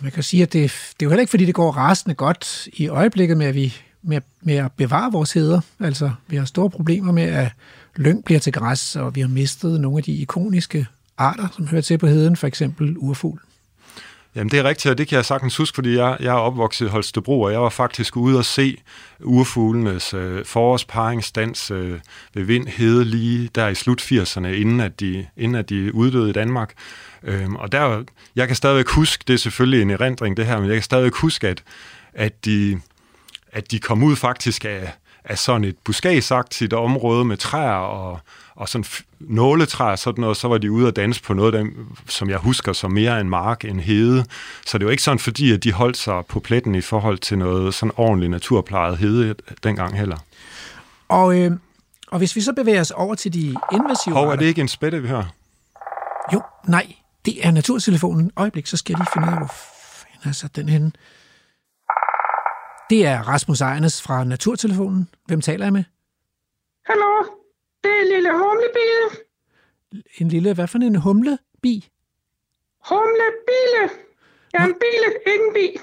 [0.00, 2.68] man kan sige, at det, det er jo heller ikke, fordi det går rasende godt
[2.72, 5.60] i øjeblikket med, at vi med, med at bevare vores heder.
[5.80, 7.52] Altså, vi har store problemer med, at
[7.96, 10.86] lyng bliver til græs, og vi har mistet nogle af de ikoniske
[11.18, 13.40] arter, som hører til på heden, for eksempel urfuglen.
[14.34, 16.86] Jamen det er rigtigt, og det kan jeg sagtens huske, fordi jeg, jeg er opvokset
[16.86, 18.76] i Holstebro, og jeg var faktisk ude at se
[19.20, 21.98] urfuglenes øh, forårsparingsdans øh,
[22.34, 26.30] ved vind hede lige der i slut 80'erne, inden at de, inden at de uddøde
[26.30, 26.74] i Danmark.
[27.22, 28.04] Øhm, og der,
[28.36, 31.14] jeg kan stadigvæk huske, det er selvfølgelig en erindring det her, men jeg kan stadigvæk
[31.14, 31.62] huske, at,
[32.12, 32.80] at, de,
[33.52, 34.92] at de kom ud faktisk af,
[35.24, 38.20] af sådan et buskagsagtigt område med træer og,
[38.60, 38.84] og sådan
[39.20, 42.72] nåletræer sådan noget, så var de ude at danse på noget dem, som jeg husker
[42.72, 44.24] som mere en mark end hede.
[44.66, 47.38] Så det var ikke sådan, fordi at de holdt sig på pletten i forhold til
[47.38, 50.16] noget sådan ordentligt naturplejet hede dengang heller.
[51.08, 51.52] Og, øh,
[52.08, 54.68] og hvis vi så bevæger os over til de invasive Hov, er det ikke en
[54.68, 55.34] spætte, vi hører?
[56.32, 56.94] Jo, nej,
[57.24, 58.30] det er naturtelefonen.
[58.36, 59.54] Øjeblik, så skal jeg lige finde ud af, hvor
[59.94, 60.92] fanden er sat den henne.
[62.90, 65.08] Det er Rasmus Ejernes fra Naturtelefonen.
[65.26, 65.84] Hvem taler jeg med?
[66.86, 67.39] Hallo,
[67.84, 69.26] det er en lille humlebil.
[70.18, 71.90] En lille, hvad for en humlebi?
[72.88, 73.84] Humlebile.
[74.54, 75.80] Ja, en bile, ikke en bi.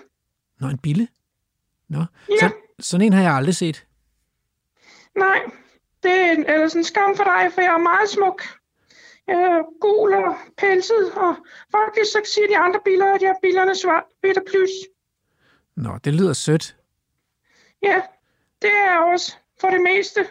[0.60, 1.08] Nå, en bille?
[1.90, 2.36] Nå, ja.
[2.40, 3.86] så, sådan en har jeg aldrig set.
[5.16, 5.40] Nej,
[6.04, 8.44] det er en, ellers en skam for dig, for jeg er meget smuk
[9.30, 11.36] øh, gul og pelset, og
[11.72, 14.70] faktisk så siger de andre biler, at jeg er bilerne svart, bitter plus.
[15.76, 16.76] Nå, det lyder sødt.
[17.84, 18.02] Ja,
[18.62, 20.28] det er også for det meste.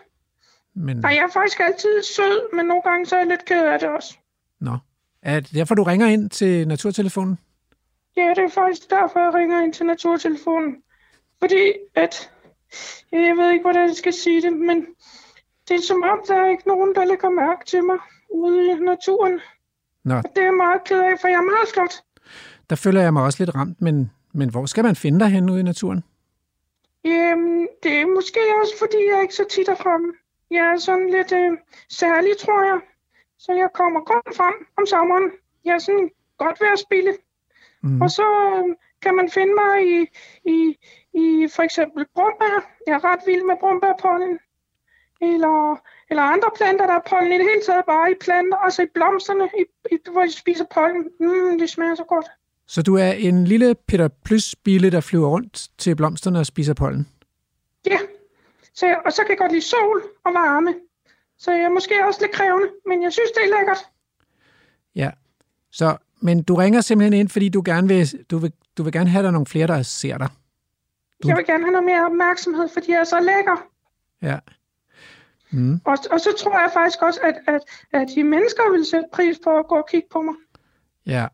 [0.76, 0.96] Men...
[0.96, 3.78] Nej, jeg er faktisk altid sød, men nogle gange så er jeg lidt ked af
[3.78, 4.18] det også.
[4.60, 4.78] Nå.
[5.22, 7.38] Er det derfor, du ringer ind til Naturtelefonen?
[8.16, 10.76] Ja, det er faktisk derfor, jeg ringer ind til Naturtelefonen.
[11.38, 12.30] Fordi at...
[13.12, 14.86] Jeg ved ikke, hvordan jeg skal sige det, men
[15.68, 17.98] det er som om, der er ikke nogen, der lægger mærke til mig
[18.30, 19.40] ude i naturen.
[20.04, 20.14] Nå.
[20.14, 21.94] Og det er meget ked af, for jeg er meget flot.
[22.70, 25.50] Der føler jeg mig også lidt ramt, men, men hvor skal man finde dig hen
[25.50, 26.04] ude i naturen?
[27.04, 30.12] Jamen, det er måske også, fordi jeg ikke så tit er fremme.
[30.50, 31.58] Jeg er sådan lidt øh,
[31.90, 32.80] særlig, tror jeg.
[33.38, 35.30] Så jeg kommer godt frem om sommeren.
[35.64, 37.12] Jeg er sådan godt være at spille.
[37.82, 38.00] Mm.
[38.02, 38.26] Og så
[38.56, 39.98] øh, kan man finde mig i,
[40.54, 40.58] i,
[41.14, 42.56] i for eksempel brumbær.
[42.86, 44.38] Jeg er ret vild med brumbærpollen.
[45.20, 45.80] Eller,
[46.10, 48.86] eller andre planter, der er pollen i det hele taget, bare i planter, altså i
[48.94, 51.02] blomsterne, i, i, hvor de spiser pollen.
[51.20, 52.26] Mm, det smager så godt.
[52.66, 57.08] Så du er en lille Peter Plys-bille, der flyver rundt til blomsterne og spiser pollen?
[57.86, 57.98] Ja,
[58.76, 60.74] så jeg, og så kan jeg godt lide sol og varme.
[61.38, 63.78] Så jeg er måske også lidt krævende, men jeg synes, det er lækkert.
[64.94, 65.10] Ja.
[65.72, 69.10] Så, men du ringer simpelthen ind, fordi du gerne vil, du vil, du vil gerne
[69.10, 70.28] have, der nogle flere, der ser dig.
[71.22, 73.66] Du- Jeg vil gerne have noget mere opmærksomhed, fordi jeg er så lækker.
[74.22, 74.38] Ja.
[75.50, 75.80] Mm.
[75.84, 77.60] Og, og så tror jeg faktisk også, at, at,
[77.92, 80.34] at de mennesker vil sætte pris på at gå og kigge på mig.
[81.06, 81.26] Ja,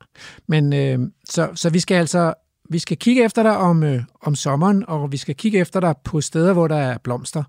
[0.47, 2.35] men øh, så, så vi skal altså
[2.73, 5.95] vi skal kigge efter dig om, øh, om sommeren, og vi skal kigge efter dig
[6.05, 7.43] på steder, hvor der er blomster.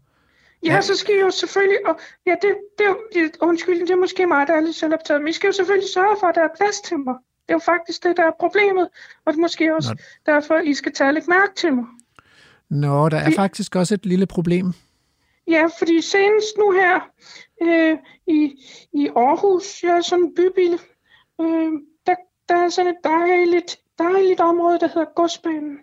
[0.65, 0.81] Ja, Ja.
[0.81, 1.77] så skal I jo selvfølgelig...
[1.87, 5.27] Og, ja, det, det, det, undskyld, det er måske mig, der er lidt selvoptaget, men
[5.29, 7.13] I skal jo selvfølgelig sørge for, at der er plads til mig.
[7.47, 8.87] Det er jo faktisk det, der er problemet,
[9.25, 10.31] og det er måske også Nå.
[10.33, 11.85] derfor, I skal tage lidt mærke til mig.
[12.69, 14.73] Nå, der er Vi- faktisk også et lille problem.
[15.47, 16.99] Ja, fordi senest nu her
[17.63, 17.97] øh,
[18.27, 18.39] i,
[18.93, 20.77] i Aarhus, jeg er sådan en bybille,
[21.41, 21.71] øh,
[22.07, 22.15] der,
[22.49, 25.77] der er sådan et dejligt, dejligt område, der hedder Godsbanen.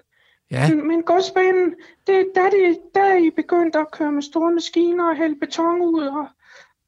[0.51, 1.75] Ja, Men, men godsbanen,
[2.07, 5.37] det, der, er de, der er I begyndt at køre med store maskiner og hælde
[5.41, 6.27] beton ud og,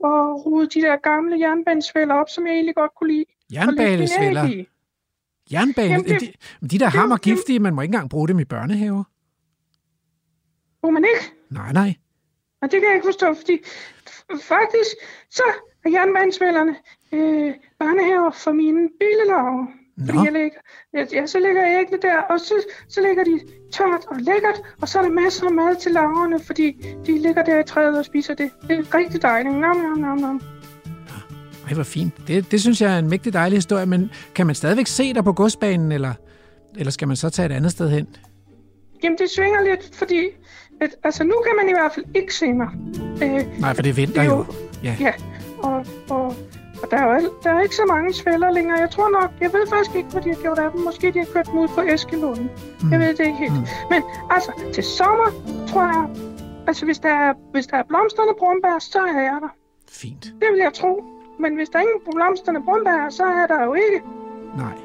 [0.01, 3.25] og rode de der gamle jernbanesvælder op, som jeg egentlig godt kunne lide.
[3.53, 4.65] jernbanesvælder.
[5.53, 5.89] Jernbane.
[5.93, 6.33] Jamen, det- de,
[6.69, 9.05] de der det- hammer det- giftige, man må ikke engang bruge dem i børnehaver.
[10.87, 11.33] Må man ikke?
[11.51, 11.95] Nej, nej.
[12.63, 13.59] Og det kan jeg ikke forstå, fordi
[14.43, 14.91] faktisk
[15.31, 15.43] så
[15.85, 16.77] er jernbanesvælderne
[17.13, 19.67] øh, børnehaver for mine bilelarver.
[19.99, 20.25] Fordi Nå.
[20.25, 20.59] jeg lægger,
[20.95, 22.55] ja, ja, så lægger jeg æggene der, og så,
[22.89, 23.41] så ligger de
[23.73, 26.77] tørt og lækkert, og så er der masser af mad til larverne, fordi
[27.07, 28.51] de ligger der i træet og spiser det.
[28.69, 29.55] Det er rigtig dejligt.
[29.55, 30.41] Nom, nom, nom, nom.
[31.69, 32.15] Ej, hvor fint.
[32.29, 35.25] Det, det synes jeg er en mægtig dejlig historie, men kan man stadigvæk se dig
[35.25, 36.13] på godsbanen, eller,
[36.79, 38.07] eller skal man så tage et andet sted hen?
[39.05, 40.27] Jamen, det svinger lidt, fordi
[40.81, 42.69] at, altså, nu kan man i hvert fald ikke se mig.
[43.23, 44.37] Øh, Nej, for det er vinter Det er jo.
[44.37, 44.97] jo- Ja.
[45.01, 45.13] ja,
[45.59, 46.35] og, og,
[46.83, 48.79] og der, er jo, der er ikke så mange svælder længere.
[48.81, 50.81] Jeg tror nok, jeg ved faktisk ikke, hvad de har gjort af dem.
[50.81, 52.51] Måske de har kørt dem ud på Eskelunden.
[52.83, 52.93] Mm.
[52.93, 53.53] Jeg ved det ikke helt.
[53.53, 53.67] Mm.
[53.91, 55.29] Men altså, til sommer,
[55.69, 56.05] tror jeg,
[56.67, 59.53] altså hvis der er, hvis der er blomsterne brumbær, så er jeg der.
[59.91, 60.23] Fint.
[60.25, 61.05] Det vil jeg tro.
[61.39, 64.03] Men hvis der er ingen blomsterne brumbær, så er der jo ikke.
[64.57, 64.77] Nej.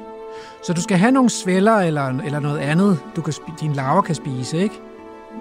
[0.62, 4.14] Så du skal have nogle svælder eller, eller noget andet, du kan dine larver kan
[4.14, 4.80] spise, ikke?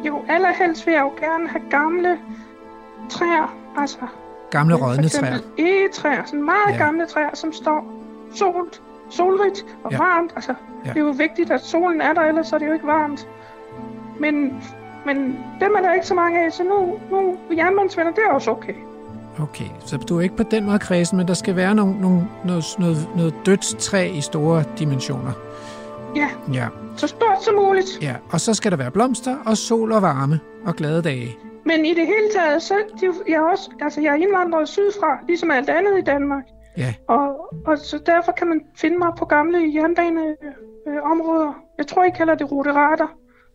[0.04, 2.20] Jo, allerhelst vil jeg jo gerne have gamle
[3.10, 3.56] træer.
[3.78, 4.00] Altså,
[4.52, 5.38] Gamle for rådne træer.
[5.58, 6.74] egetræer, sådan meget Ja.
[6.74, 6.78] ja.
[6.86, 7.94] gamle træer, som står
[8.36, 9.98] solt, solrigt og Ja.
[9.98, 10.04] ja.
[10.04, 10.32] varmt.
[10.36, 10.90] Altså, Ja.
[10.90, 10.94] ja.
[10.94, 13.28] det er jo vigtigt, at solen er der, ellers er det jo ikke varmt.
[14.20, 14.64] Men,
[15.06, 15.18] men
[15.62, 18.74] dem er der ikke så mange af, så nu, nu jernbanesvenner, det er også okay.
[19.42, 22.28] Okay, så du er ikke på den måde kredsen, men der skal være nogle, nogle,
[22.46, 25.32] noget, noget, noget dødt træ i store dimensioner.
[26.16, 27.88] Ja, Ja, så stort som muligt.
[28.02, 28.14] ja.
[28.32, 31.38] Og så skal der være blomster og sol og varme og glade dage.
[31.68, 34.68] Men i det hele taget, så er jo- jeg er også, altså jeg er indvandret
[34.70, 36.44] sydfra, ligesom alt andet i Danmark.
[36.78, 41.54] Ja, Og, og så derfor kan man finde mig på gamle jernbaneområder.
[41.78, 43.08] Jeg tror, I kalder det ruterater.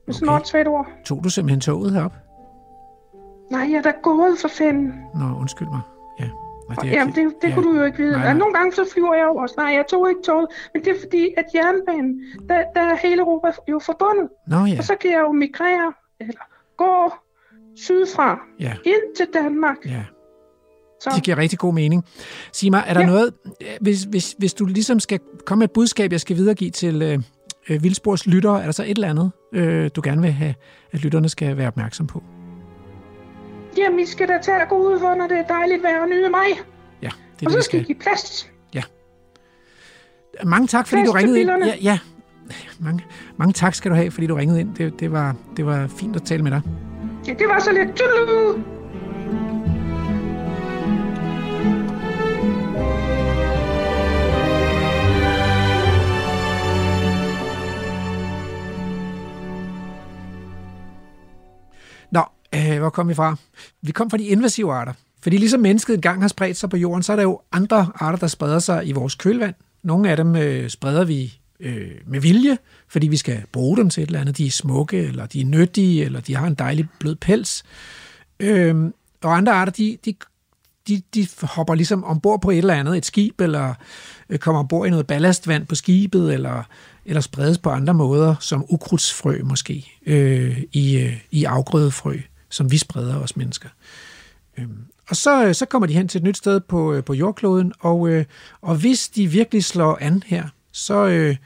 [0.07, 0.41] Med sådan Okay.
[0.49, 0.61] okay.
[0.61, 0.87] et ord.
[1.05, 2.13] tog du simpelthen toget herop?
[3.51, 4.95] Nej, jeg er da gået for fanden.
[5.15, 5.81] Nå, undskyld mig.
[6.21, 6.25] Ja.
[6.69, 7.55] Nej, Det Jamen, det, det ja.
[7.55, 8.13] kunne du jo ikke vide.
[8.13, 8.23] Nej.
[8.25, 8.33] nej.
[8.35, 9.55] Nogle gange så flyver jeg jo også.
[9.59, 10.47] Nej, jeg tog ikke toget.
[10.75, 14.29] Men det er fordi, at jernbanen, der, der er hele Europa jo forbundet.
[14.47, 16.41] Nå ja, Og så kan jeg jo migrere, eller
[16.77, 17.13] gå
[17.77, 19.77] sydfra, ja, ind til Danmark.
[19.87, 20.05] ja.
[21.01, 22.05] Så Det giver rigtig god mening.
[22.53, 23.07] Sig mig, er der ja.
[23.07, 23.12] Ja.
[23.12, 23.35] noget,
[23.81, 27.18] hvis, hvis, hvis du ligesom skal komme med et budskab, jeg skal videregive til øh,
[27.68, 30.55] øh, Vildsborgs lyttere, er der så et eller andet, øh, du gerne vil have,
[30.93, 32.23] at lytterne skal være opmærksom på?
[33.79, 36.09] jamen, I skal da tage og gå ud, hvor når det er dejligt vejr og
[36.09, 36.47] nyde mig.
[37.03, 37.09] Ja,
[37.41, 38.49] det er Og det, så vi skal I give plads.
[40.45, 41.51] Mange tak, fordi plads du ringede ind.
[41.64, 41.99] Ja, ja.
[42.79, 43.05] Mange,
[43.37, 44.75] mange tak skal du have, fordi du ringede ind.
[44.75, 46.61] Det, det, var, det var fint at tale med dig.
[47.27, 48.59] Ja, det var så lidt Tudelu!
[62.11, 63.37] Nå, øh, hvor kom vi fra?
[63.83, 64.93] Vi kom fra de invasive arter.
[65.23, 68.18] Fordi ligesom mennesket engang har spredt sig på jorden, så er der jo andre arter,
[68.18, 69.55] der spreder sig i vores kølvand.
[69.85, 72.59] Nogle af dem øh, spreder vi øh, med vilje,
[72.89, 74.39] fordi vi skal bruge dem til et eller andet.
[74.39, 77.63] De er smukke, eller de er nyttige, eller de har en dejlig blød pels.
[78.41, 78.91] Øh,
[79.23, 80.15] og andre arter, de, de,
[80.89, 83.75] de, de hopper ligesom ombord på et eller andet, et skib, eller
[84.29, 86.63] øh, kommer ombord i noget ballastvand på skibet, eller,
[87.07, 92.19] eller spredes på andre måder, som ukrudtsfrø måske, øh, i, øh, i afgrødefrø,
[92.51, 93.69] som vi spreder os mennesker.
[94.59, 94.67] Øh.
[95.09, 97.73] og så, øh, så kommer de hen til et nyt sted på, øh, på jordkloden,
[97.81, 98.25] og, øh,
[98.61, 101.37] og hvis de virkelig slår an her, så, øh,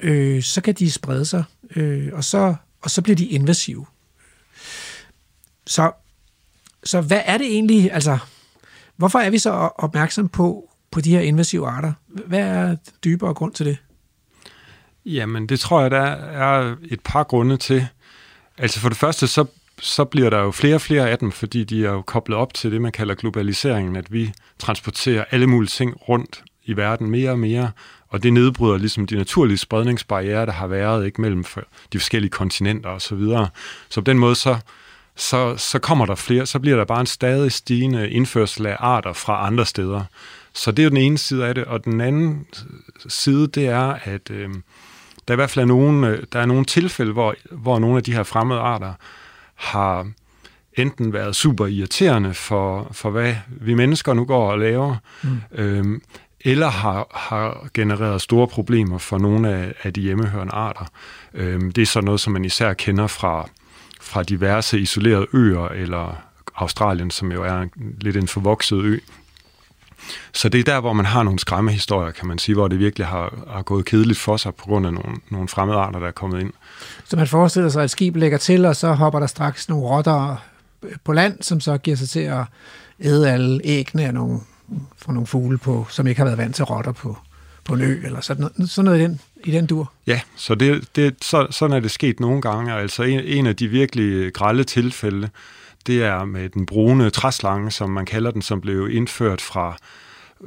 [0.00, 1.44] øh, så kan de sprede sig,
[1.76, 3.86] øh, og, så, og så bliver de invasive.
[5.66, 5.92] Så,
[6.84, 8.18] så hvad er det egentlig, altså,
[8.96, 11.92] hvorfor er vi så opmærksom på, på de her invasive arter?
[12.06, 13.76] Hvad er dybere grund til det?
[15.04, 17.86] Jamen, det tror jeg, der er et par grunde til.
[18.58, 19.44] Altså for det første, så,
[19.80, 22.54] så bliver der jo flere og flere af dem, fordi de er jo koblet op
[22.54, 27.30] til det, man kalder globaliseringen, at vi transporterer alle mulige ting rundt i verden mere
[27.30, 27.70] og mere,
[28.08, 31.44] og det nedbryder ligesom de naturlige spredningsbarriere, der har været ikke mellem
[31.92, 33.00] de forskellige kontinenter osv.
[33.00, 33.48] Så, videre.
[33.88, 34.58] så på den måde, så,
[35.16, 39.12] så, så kommer der flere, så bliver der bare en stadig stigende indførsel af arter
[39.12, 40.04] fra andre steder.
[40.52, 42.46] Så det er jo den ene side af det, og den anden
[43.08, 44.50] side, det er, at øh,
[45.28, 48.02] der i hvert fald er nogle, øh, der er nogle tilfælde, hvor, hvor nogle af
[48.02, 48.92] de her fremmede arter
[49.54, 50.10] har
[50.74, 55.40] enten været super irriterende for, for hvad vi mennesker nu går og laver, mm.
[55.52, 56.02] øhm,
[56.40, 60.84] eller har, har genereret store problemer for nogle af, af de hjemmehørende arter.
[61.34, 63.48] Øhm, det er så noget, som man især kender fra,
[64.00, 66.22] fra diverse isolerede øer, eller
[66.54, 67.70] Australien, som jo er en,
[68.00, 68.98] lidt en forvokset ø.
[70.32, 73.06] Så det er der, hvor man har nogle skræmmehistorier, kan man sige, hvor det virkelig
[73.06, 76.10] har, har gået kedeligt for sig på grund af nogle, nogle fremmede arter, der er
[76.12, 76.52] kommet ind.
[77.04, 79.86] Så man forestiller sig, at et skib lægger til, og så hopper der straks nogle
[79.86, 80.36] rotter
[81.04, 82.44] på land, som så giver sig til at
[83.00, 84.40] æde alle æggene af nogle,
[84.96, 87.18] fra nogle fugle, på, som ikke har været vant til rotter på,
[87.64, 89.92] på en ø, eller sådan noget, sådan noget i, den, i den dur.
[90.06, 92.72] Ja, så, det, det, så sådan er det sket nogle gange.
[92.72, 95.30] Altså en, en af de virkelig grælde tilfælde,
[95.86, 99.76] det er med den brune træslange, som man kalder den, som blev indført fra,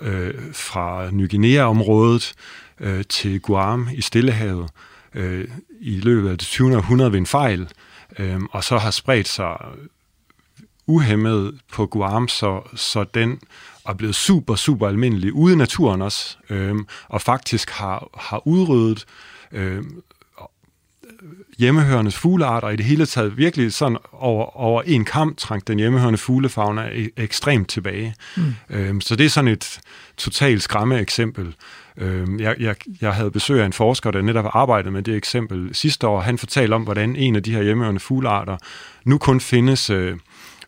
[0.02, 2.34] øh, fra Ny Guinea-området
[2.80, 4.70] øh, til Guam i Stillehavet
[5.16, 5.48] øh,
[5.82, 6.78] i løbet af det 20.
[6.78, 7.70] århundrede ved en fejl,
[8.20, 9.58] øh, og så har spredt sig
[10.88, 13.40] uhemmet på Guam, så, så den
[13.88, 16.76] er blevet super, super almindelig ude i naturen også, øh,
[17.08, 19.06] og faktisk har, har udryddet
[19.52, 19.84] øh,
[21.58, 26.18] hjemmehørende fuglearter, i det hele taget virkelig sådan over, over en kamp trængte den hjemmehørende
[26.18, 28.16] fuglefauna e- ekstremt tilbage.
[28.38, 28.44] Mm.
[28.70, 29.80] Øhm, så det er sådan et
[30.18, 31.56] totalt skræmme eksempel.
[31.98, 35.76] Øhm, jeg, jeg, jeg havde besøg af en forsker, der netop arbejdede med det eksempel
[35.76, 36.22] sidste år.
[36.22, 38.58] Han fortalte om, hvordan en af de her hjemmehørende fuglearter
[39.06, 40.18] nu kun findes øh,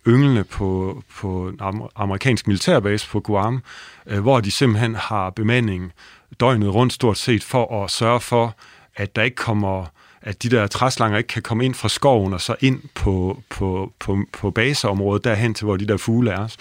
[0.08, 1.60] ynglende på, på en
[1.95, 3.64] amerikansk militærbase på Guam,
[4.08, 5.91] øh, hvor de simpelthen har bemanding
[6.39, 8.56] døgnet rundt stort set for at sørge for,
[8.95, 9.86] at der ikke kommer
[10.24, 13.93] at de der træslanger ikke kan komme ind fra skoven og så ind på, på,
[13.99, 16.56] på, på baseområdet derhen til, hvor de der fugle er.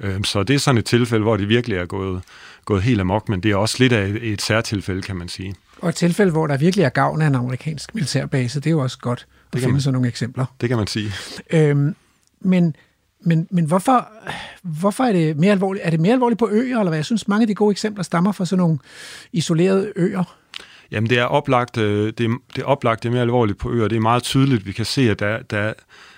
[0.00, 2.22] Øhm, så det er sådan et tilfælde, hvor det virkelig er gået,
[2.64, 5.54] gået helt amok, men det er også lidt af et, et særtilfælde, kan man sige.
[5.78, 8.78] Og et tilfælde, hvor der virkelig er gavn af en amerikansk militærbase, det er jo
[8.78, 10.46] også godt at finde man, sådan nogle eksempler.
[10.60, 11.12] Det kan man sige.
[11.50, 11.96] Øhm,
[12.44, 12.76] men
[13.26, 14.08] men, men hvorfor,
[14.62, 15.86] hvorfor er det mere alvorligt?
[15.86, 16.98] Er det mere alvorligt på øer, eller hvad?
[16.98, 18.78] Jeg synes, mange af de gode eksempler stammer fra sådan nogle
[19.32, 20.36] isolerede øer.
[20.90, 23.72] Jamen, det er oplagt, øh, det er, det er oplagt, det er mere alvorligt på
[23.72, 23.88] øer.
[23.88, 25.72] Det er meget tydeligt, vi kan se, at der, der,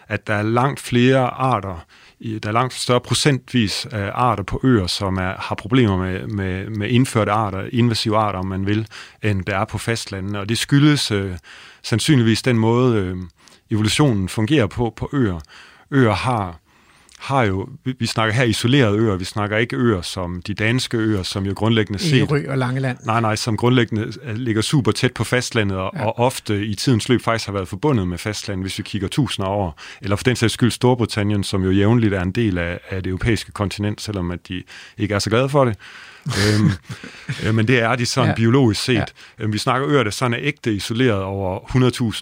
[0.08, 1.86] at der er langt flere arter,
[2.20, 6.70] der er langt større procentvis af arter på øer, som er, har problemer med, med,
[6.70, 8.86] med indførte arter, invasive arter, om man vil,
[9.22, 10.40] end der er på fastlandene.
[10.40, 11.32] Og det skyldes øh,
[11.82, 13.16] sandsynligvis den måde, øh,
[13.70, 15.40] evolutionen fungerer på på øer.
[15.90, 16.60] Øer har
[17.26, 20.96] har jo, vi, vi snakker her isolerede øer, vi snakker ikke øer som de danske
[20.96, 22.22] øer, som jo grundlæggende set...
[22.22, 22.98] Ærø og Langeland.
[23.06, 26.04] Nej, nej, som grundlæggende øh, ligger super tæt på fastlandet, og, ja.
[26.04, 29.50] og ofte i tidens løb faktisk har været forbundet med fastlandet, hvis vi kigger tusinder
[29.50, 29.80] år.
[30.02, 33.10] Eller for den sags skyld Storbritannien, som jo jævnligt er en del af, af det
[33.10, 34.62] europæiske kontinent, selvom at de
[34.98, 35.76] ikke er så glade for det.
[36.26, 36.70] øhm,
[37.46, 38.34] øh, men det er de sådan ja.
[38.34, 38.94] biologisk set.
[38.94, 39.04] Ja.
[39.38, 41.58] Øhm, vi snakker øer, der sådan er ægte isoleret over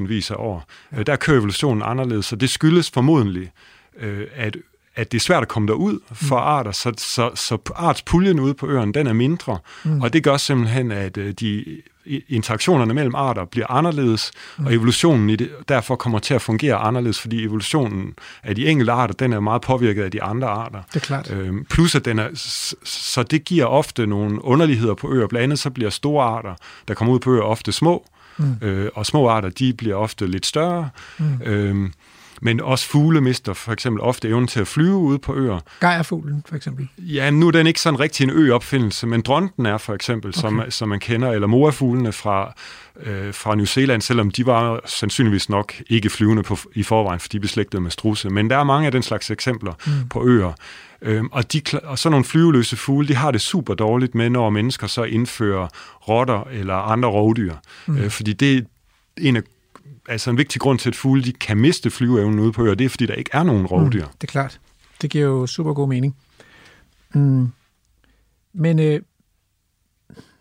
[0.01, 0.69] 100.000 vis af år.
[0.93, 0.99] Ja.
[0.99, 3.51] Øh, der kører evolutionen anderledes, så det skyldes formodentlig,
[4.01, 4.57] øh, at
[4.97, 6.47] at det er svært at komme derud for mm.
[6.47, 10.01] arter, så, så, så artspuljen ude på øerne, den er mindre, mm.
[10.01, 11.65] og det gør simpelthen, at øh, de
[12.29, 14.67] interaktionerne mellem arter bliver anderledes, mm.
[14.67, 18.93] og evolutionen i det, derfor kommer til at fungere anderledes, fordi evolutionen af de enkelte
[18.93, 20.83] arter, den er meget påvirket af de andre arter.
[20.95, 21.31] Det er klart.
[21.31, 22.29] Øhm, plus at den er,
[22.85, 25.27] så det giver ofte nogle underligheder på øer.
[25.27, 26.55] Blandt andet så bliver store arter,
[26.89, 28.57] der kommer ud på øer, ofte små, mm.
[28.63, 30.91] øh, og små arter, de bliver ofte lidt større.
[31.19, 31.43] Mm.
[31.43, 31.93] Øhm,
[32.45, 35.61] men også fugle mister for eksempel ofte evnen til at flyve ude på øer.
[35.81, 36.89] Gejerfuglen for eksempel?
[36.99, 40.41] Ja, nu er den ikke sådan rigtig en øopfindelse, men dronten er for eksempel, okay.
[40.41, 42.55] som, som man kender, eller moafuglene fra,
[43.03, 47.29] øh, fra New Zealand, selvom de var sandsynligvis nok ikke flyvende på, i forvejen, for
[47.29, 48.31] de beslægtede med struse.
[48.31, 50.09] Men der er mange af den slags eksempler mm.
[50.09, 50.53] på øer.
[51.03, 54.51] Øhm, og, de, og så nogle flyveløse fugle, de har det super dårligt med, når
[54.51, 55.69] mennesker så indfører
[56.09, 57.55] rotter eller andre rovdyr.
[57.87, 57.97] Mm.
[57.97, 58.63] Øh, fordi det er
[59.19, 59.43] en af
[60.09, 62.85] altså en vigtig grund til, at fugle de kan miste flyveevnen ude på øer, det
[62.85, 64.05] er, fordi der ikke er nogen rovdyr.
[64.05, 64.61] Mm, det er klart.
[65.03, 66.17] Det giver jo super god mening.
[67.15, 67.49] Mm.
[68.53, 69.01] Men øh,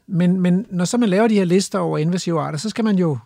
[0.07, 2.97] men, men når så man laver de her lister over invasive arter, så skal man
[2.97, 3.17] jo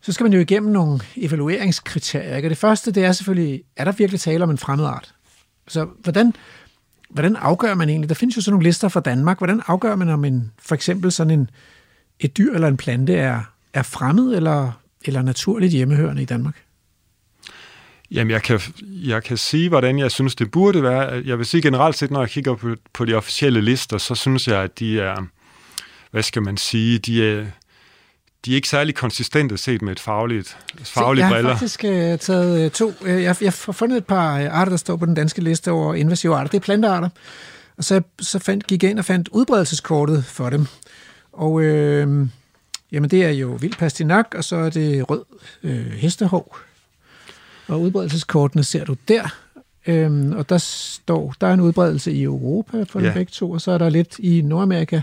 [0.00, 2.36] så skal man jo igennem nogle evalueringskriterier.
[2.36, 2.46] Ikke?
[2.46, 5.14] Og det første, det er selvfølgelig, er der virkelig tale om en fremmed art?
[5.68, 6.32] Så hvordan,
[7.10, 8.08] hvordan afgør man egentlig?
[8.08, 9.38] Der findes jo sådan nogle lister fra Danmark.
[9.38, 11.50] Hvordan afgør man, om en, for eksempel sådan en,
[12.20, 13.40] et dyr eller en plante er,
[13.76, 14.72] er fremmed eller,
[15.04, 16.62] eller naturligt hjemmehørende i Danmark?
[18.10, 21.22] Jamen, jeg kan, jeg kan sige, hvordan jeg synes, det burde være.
[21.24, 24.48] Jeg vil sige generelt set, når jeg kigger på, på de officielle lister, så synes
[24.48, 25.26] jeg, at de er,
[26.10, 27.46] hvad skal man sige, de er,
[28.44, 31.50] de er ikke særlig konsistente set med et fagligt, fagligt jeg briller.
[31.50, 32.92] har faktisk uh, taget uh, to.
[33.00, 35.70] Uh, jeg, jeg har fundet et par uh, arter, der står på den danske liste
[35.70, 36.50] over invasive arter.
[36.50, 37.08] Det er plantearter.
[37.76, 40.66] Og så, så fandt, gik jeg ind og fandt udbredelseskortet for dem.
[41.32, 42.26] Og øh,
[42.92, 45.24] jamen, det er jo vild pastinak, og så er det rød
[45.62, 46.56] øh, hestehov.
[47.68, 49.34] Og udbredelseskortene ser du der.
[49.86, 53.06] Øhm, og der står, der er en udbredelse i Europa for ja.
[53.06, 55.00] dem begge to, og så er der lidt i Nordamerika.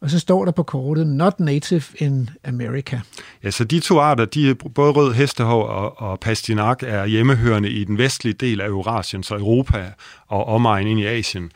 [0.00, 3.00] Og så står der på kortet, not native in America.
[3.44, 7.84] Ja, så de to arter, de både rød hestehov og, og pastinak, er hjemmehørende i
[7.84, 9.92] den vestlige del af Eurasien, så Europa
[10.26, 11.50] og omegn ind i Asien.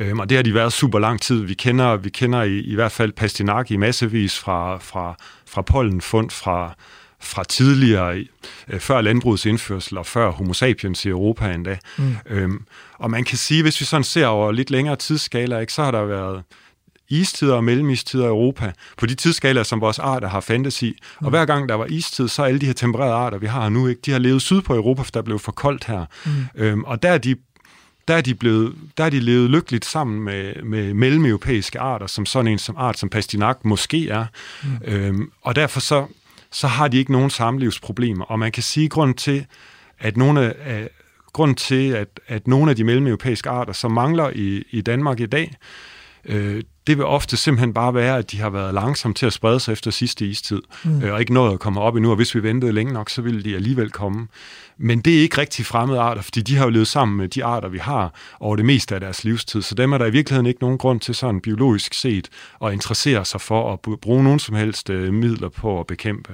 [0.00, 1.44] Øhm, og det har de været super lang tid.
[1.44, 6.30] Vi kender, vi kender i, i hvert fald pastinak i massevis fra, fra, fra pollenfund
[6.30, 6.74] fra,
[7.20, 8.24] fra tidligere,
[8.68, 11.78] øh, før landbrugets indførsel og før homo sapiens i Europa endda.
[11.98, 12.16] Mm.
[12.26, 15.82] Øhm, og man kan sige, hvis vi sådan ser over lidt længere tidsskala, ikke, så
[15.82, 16.42] har der været
[17.10, 20.96] istider og mellemistider i Europa, på de tidsskalaer, som vores arter har fandtes i.
[21.20, 21.26] Mm.
[21.26, 23.68] Og hver gang der var istid, så er alle de her tempererede arter, vi har
[23.68, 26.04] nu, ikke, de har levet syd på Europa, for der blev for koldt her.
[26.26, 26.32] Mm.
[26.54, 27.36] Øhm, og der er de
[28.08, 32.26] der er de, blevet, der er de levet lykkeligt sammen med, med mellemeuropæiske arter, som
[32.26, 34.26] sådan en som art som pastinak måske er.
[34.62, 34.68] Mm.
[34.84, 36.06] Øhm, og derfor så,
[36.50, 38.24] så har de ikke nogen samlivsproblemer.
[38.24, 39.46] Og man kan sige, grund til,
[39.98, 40.88] at nogle af,
[41.32, 45.26] grund til, at, at nogle af de mellemeuropæiske arter, som mangler i, i Danmark i
[45.26, 45.56] dag,
[46.24, 49.60] øh, det vil ofte simpelthen bare være, at de har været langsomme til at sprede
[49.60, 51.02] sig efter sidste istid, mm.
[51.02, 53.22] øh, og ikke nået at komme op endnu, og hvis vi ventede længe nok, så
[53.22, 54.28] ville de alligevel komme.
[54.78, 57.44] Men det er ikke rigtig fremmede arter, fordi de har jo levet sammen med de
[57.44, 60.46] arter, vi har over det meste af deres livstid, så dem er der i virkeligheden
[60.46, 62.28] ikke nogen grund til sådan biologisk set
[62.64, 66.32] at interessere sig for at bruge nogen som helst øh, midler på at bekæmpe.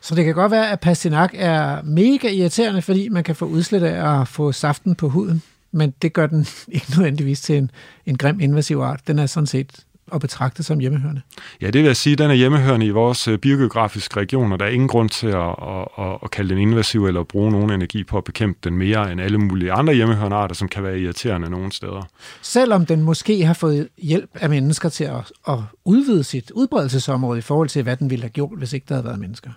[0.00, 3.82] Så det kan godt være, at pastinak er mega irriterende, fordi man kan få udslæt
[3.82, 5.42] af at få saften på huden?
[5.72, 7.70] Men det gør den ikke nødvendigvis til en,
[8.06, 9.00] en grim invasiv art.
[9.06, 11.20] Den er sådan set at betragte som hjemmehørende.
[11.60, 14.64] Ja, det vil jeg sige, den er hjemmehørende i vores øh, biogeografiske region, og der
[14.64, 15.54] er ingen grund til at,
[15.98, 19.12] at, at kalde den invasiv eller at bruge nogen energi på at bekæmpe den mere
[19.12, 22.02] end alle mulige andre hjemmehørende arter, som kan være irriterende nogle steder.
[22.42, 27.42] Selvom den måske har fået hjælp af mennesker til at, at udvide sit udbredelsesområde i
[27.42, 29.50] forhold til, hvad den ville have gjort, hvis ikke der havde været mennesker.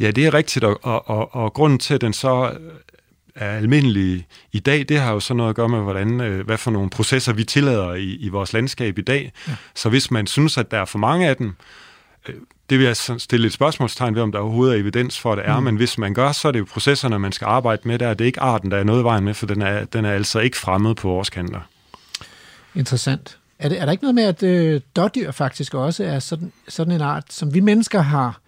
[0.00, 2.52] Ja, det er rigtigt, og, og, og, og grunden til, at den så
[3.38, 6.58] er almindelige i dag, det har jo så noget at gøre med, hvordan, øh, hvad
[6.58, 9.32] for nogle processer vi tillader i, i vores landskab i dag.
[9.48, 9.54] Ja.
[9.74, 11.54] Så hvis man synes, at der er for mange af dem,
[12.28, 12.34] øh,
[12.70, 15.46] det vil jeg stille et spørgsmålstegn ved, om der overhovedet er evidens for, at det
[15.46, 15.64] er, mm.
[15.64, 18.14] men hvis man gør, så er det jo processerne, man skal arbejde med der.
[18.14, 20.38] Det er ikke arten, der er noget vejen med, for den er, den er altså
[20.38, 21.60] ikke fremmed på vores kanter.
[22.74, 23.38] Interessant.
[23.58, 26.92] Er, det, er der ikke noget med, at øh, dårdyr faktisk også er sådan, sådan
[26.92, 28.40] en art, som vi mennesker har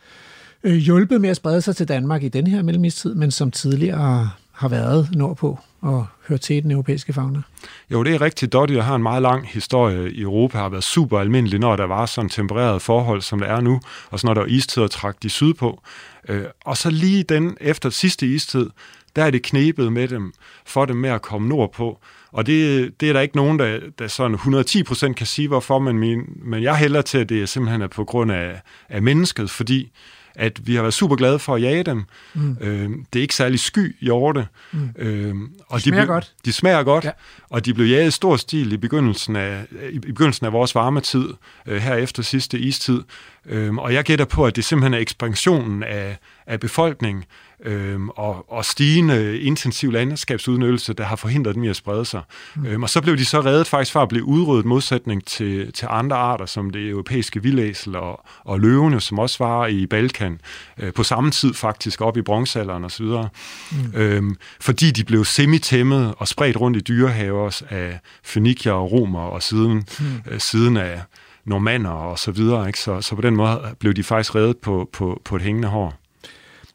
[0.63, 4.31] øh, hjulpet med at sprede sig til Danmark i den her mellemistid, men som tidligere
[4.61, 7.43] har været nordpå og hørt til den europæiske fauna.
[7.91, 8.53] Jo, det er rigtigt.
[8.53, 12.07] Dottier har en meget lang historie i Europa, har været super almindelig, når der var
[12.07, 13.81] sådan tempererede forhold, som der er nu,
[14.11, 15.83] og så når der var istid og trak de sydpå.
[16.29, 18.71] Øh, og så lige den efter sidste istid,
[19.17, 20.33] der er det knebet med dem,
[20.67, 22.01] for dem med at komme nordpå.
[22.33, 25.99] Og det, det er der ikke nogen, der, der sådan 110% kan sige, hvorfor, men,
[25.99, 29.91] min, men jeg hælder til, at det simpelthen er på grund af, af mennesket, fordi
[30.35, 32.05] at vi har været super glade for at jage dem.
[32.35, 32.57] Mm.
[32.61, 34.47] Øh, det er ikke særlig sky hjorte.
[34.73, 34.91] Mm.
[34.99, 35.35] Øh,
[35.69, 36.33] og de smager de godt.
[36.45, 37.11] De smager godt, ja.
[37.51, 41.29] og de blev jaget i stor stil i begyndelsen af, i begyndelsen af vores varmetid,
[41.67, 43.01] øh, her efter sidste istid.
[43.47, 47.25] Øh, og jeg gætter på, at det simpelthen er ekspansionen af, af befolkningen,
[47.65, 52.23] øhm, og, og stigende intensiv landskabsudnyttelse, der har forhindret dem i at sprede sig.
[52.57, 52.67] Mm.
[52.67, 55.87] Øhm, og så blev de så reddet faktisk fra at blive udryddet modsætning til, til
[55.91, 60.41] andre arter, som det europæiske vildæsel og, og løvene, som også var i Balkan,
[60.79, 63.05] øh, på samme tid faktisk, op i bronzealderen osv.
[63.05, 63.95] Mm.
[63.95, 69.43] Øhm, fordi de blev semitæmmet og spredt rundt i dyrehaver af fønikier og romer og
[69.43, 70.07] siden, mm.
[70.31, 71.01] øh, siden af
[71.45, 72.67] normander og så videre.
[72.67, 72.79] Ikke?
[72.79, 76.00] Så, så på den måde blev de faktisk reddet på, på, på et hængende hår.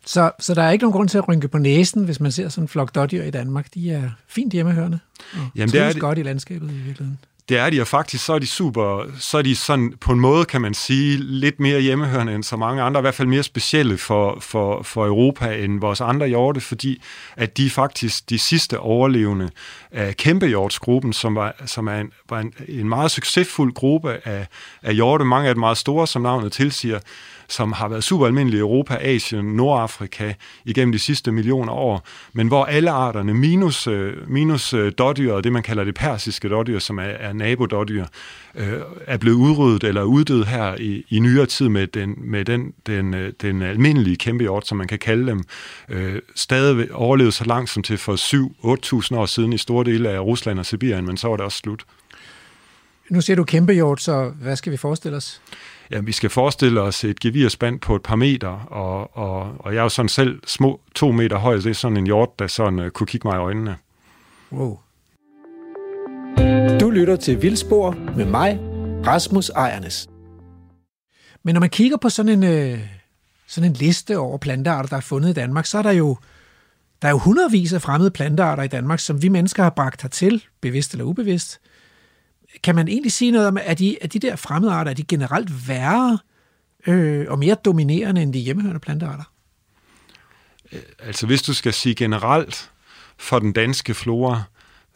[0.05, 2.49] Så, så der er ikke nogen grund til at rynke på næsen, hvis man ser
[2.49, 3.73] sådan en flok dårdyr i Danmark.
[3.73, 4.99] De er fint hjemmehørende
[5.33, 7.19] og Jamen, det er det, godt i landskabet i virkeligheden.
[7.49, 10.19] det er de, og faktisk så er de super, så er de sådan på en
[10.19, 13.43] måde, kan man sige, lidt mere hjemmehørende end så mange andre, i hvert fald mere
[13.43, 17.01] specielle for, for, for Europa end vores andre hjorte, fordi
[17.35, 19.49] at de faktisk de sidste overlevende
[19.91, 24.47] af kæmpehjortsgruppen, som var, som er en, var en, en meget succesfuld gruppe af,
[24.83, 26.99] af hjorte, mange af dem meget store, som navnet tilsiger,
[27.49, 30.33] som har været super almindelige i Europa, Asien, Nordafrika
[30.65, 35.51] igennem de sidste millioner år, men hvor alle arterne, minus, øh, minus øh, dårdyret, det
[35.51, 38.05] man kalder det persiske dårdyr, som er, er nabodårdyr,
[38.55, 42.73] øh, er blevet udryddet eller uddød her i, i nyere tid med den, med den,
[42.87, 45.43] den, øh, den almindelige kæmpehjort, som man kan kalde dem,
[45.89, 48.15] øh, stadig overlevet så langt som til for
[49.11, 51.57] 7-8.000 år siden i store dele af Rusland og Sibirien, men så var det også
[51.57, 51.85] slut.
[53.09, 55.41] Nu ser du kæmpehjort, så hvad skal vi forestille os?
[55.91, 59.79] Ja, vi skal forestille os et gevirspand på et par meter, og, og, og jeg
[59.79, 62.79] er jo sådan selv små to meter høj, det er sådan en hjort, der sådan
[62.79, 63.77] uh, kunne kigge mig i øjnene.
[64.51, 64.79] Wow.
[66.79, 68.59] Du lytter til Vildspor med mig,
[69.07, 70.09] Rasmus Ejernes.
[71.43, 72.79] Men når man kigger på sådan en, øh,
[73.47, 76.17] sådan en liste over plantearter, der er fundet i Danmark, så er der jo
[77.01, 80.43] der er jo hundredvis af fremmede plantearter i Danmark, som vi mennesker har bragt hertil,
[80.61, 81.59] bevidst eller ubevidst.
[82.63, 85.03] Kan man egentlig sige noget om, at de, at de der fremmede arter, er de
[85.03, 86.19] generelt værre
[86.87, 89.23] øh, og mere dominerende end de hjemmehørende plantearter?
[90.99, 92.71] Altså hvis du skal sige generelt
[93.17, 94.43] for den danske flora,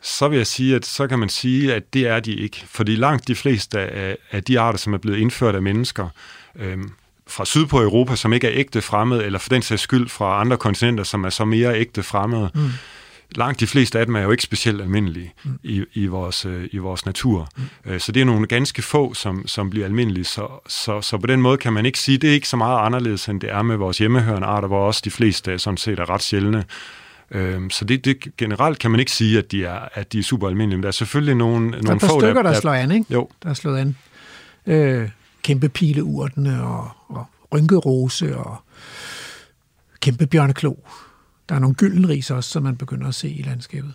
[0.02, 2.64] så vil jeg sige, at så kan man sige, at det er de ikke.
[2.68, 6.08] Fordi langt de fleste af, af de arter, som er blevet indført af mennesker,
[6.56, 6.92] øhm,
[7.28, 10.42] fra syd på Europa, som ikke er ægte fremmede, eller for den sags skyld fra
[10.42, 12.70] andre kontinenter, som er så mere ægte fremmede, mm.
[13.36, 15.60] Langt de fleste af dem er jo ikke specielt almindelige mm.
[15.64, 17.50] i, i, vores, øh, i vores natur.
[17.58, 17.64] Mm.
[17.92, 20.26] Øh, så det er nogle ganske få, som, som bliver almindelige.
[20.26, 22.86] Så, så, så på den måde kan man ikke sige, det er ikke så meget
[22.86, 26.10] anderledes, end det er med vores hjemmehørende arter, hvor også de fleste sådan set er
[26.10, 26.66] ret sjældne.
[27.32, 30.24] Øhm, så det, det, generelt kan man ikke sige, at de er, at de er
[30.24, 32.74] super almindelige, men der er selvfølgelig nogle, Der er nogle få, stykker, der, der slår
[32.74, 33.14] an, ikke?
[33.14, 33.30] Jo.
[33.44, 33.98] Der er slået an.
[34.66, 35.10] Øh,
[35.44, 38.58] kæmpe pileurtene og, og rynkerose og
[40.00, 40.74] kæmpe bjørneklo.
[41.50, 43.94] Der er nogle gyldenris også, som man begynder at se i landskabet.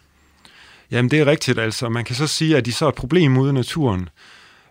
[0.91, 1.59] Jamen, det er rigtigt.
[1.59, 4.09] Altså, man kan så sige, at de så er et problem ude i naturen.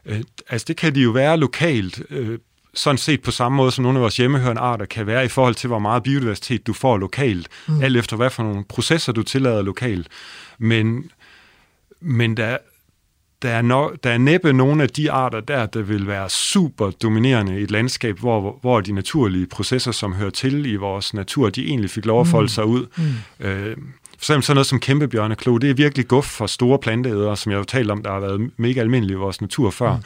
[0.05, 2.39] Øh, altså, det kan de jo være lokalt, øh,
[2.73, 5.55] sådan set på samme måde som nogle af vores hjemmehørende arter kan være i forhold
[5.55, 7.81] til, hvor meget biodiversitet du får lokalt, mm.
[7.81, 10.07] alt efter hvad for nogle processer du tillader lokalt.
[10.57, 11.11] Men,
[12.01, 12.57] men der,
[13.43, 16.91] der, er no, der er næppe nogle af de arter der, der vil være super
[16.91, 21.49] dominerende i et landskab, hvor, hvor de naturlige processer, som hører til i vores natur,
[21.49, 22.85] de egentlig fik lov at folde sig ud.
[22.97, 23.45] Mm.
[23.45, 23.77] Øh,
[24.17, 27.59] for eksempel sådan noget som kæmpebjørneklo, det er virkelig guf for store planteædere, som jeg
[27.59, 29.95] har talt om, der har været mega almindelige i vores natur før.
[29.95, 30.03] Mm.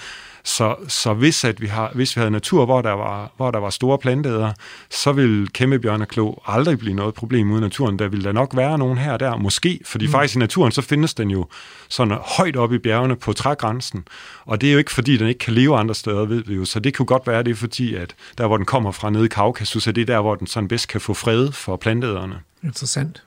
[0.47, 3.59] Så, så hvis, at vi har, hvis vi havde natur, hvor der var, hvor der
[3.59, 4.53] var store planteædere,
[4.89, 7.99] så vil kæmpebjørneklo aldrig blive noget problem ude i naturen.
[7.99, 10.11] Der vil der nok være nogen her og der, måske, fordi mm.
[10.11, 11.47] faktisk i naturen, så findes den jo
[11.89, 14.07] sådan højt oppe i bjergene på trægrænsen.
[14.45, 16.65] Og det er jo ikke, fordi den ikke kan leve andre steder, ved vi jo.
[16.65, 19.25] Så det kunne godt være, det er fordi, at der, hvor den kommer fra nede
[19.25, 22.35] i Kaukasus, er det der, hvor den sådan bedst kan få fred for planteæderne.
[22.63, 23.23] Interessant.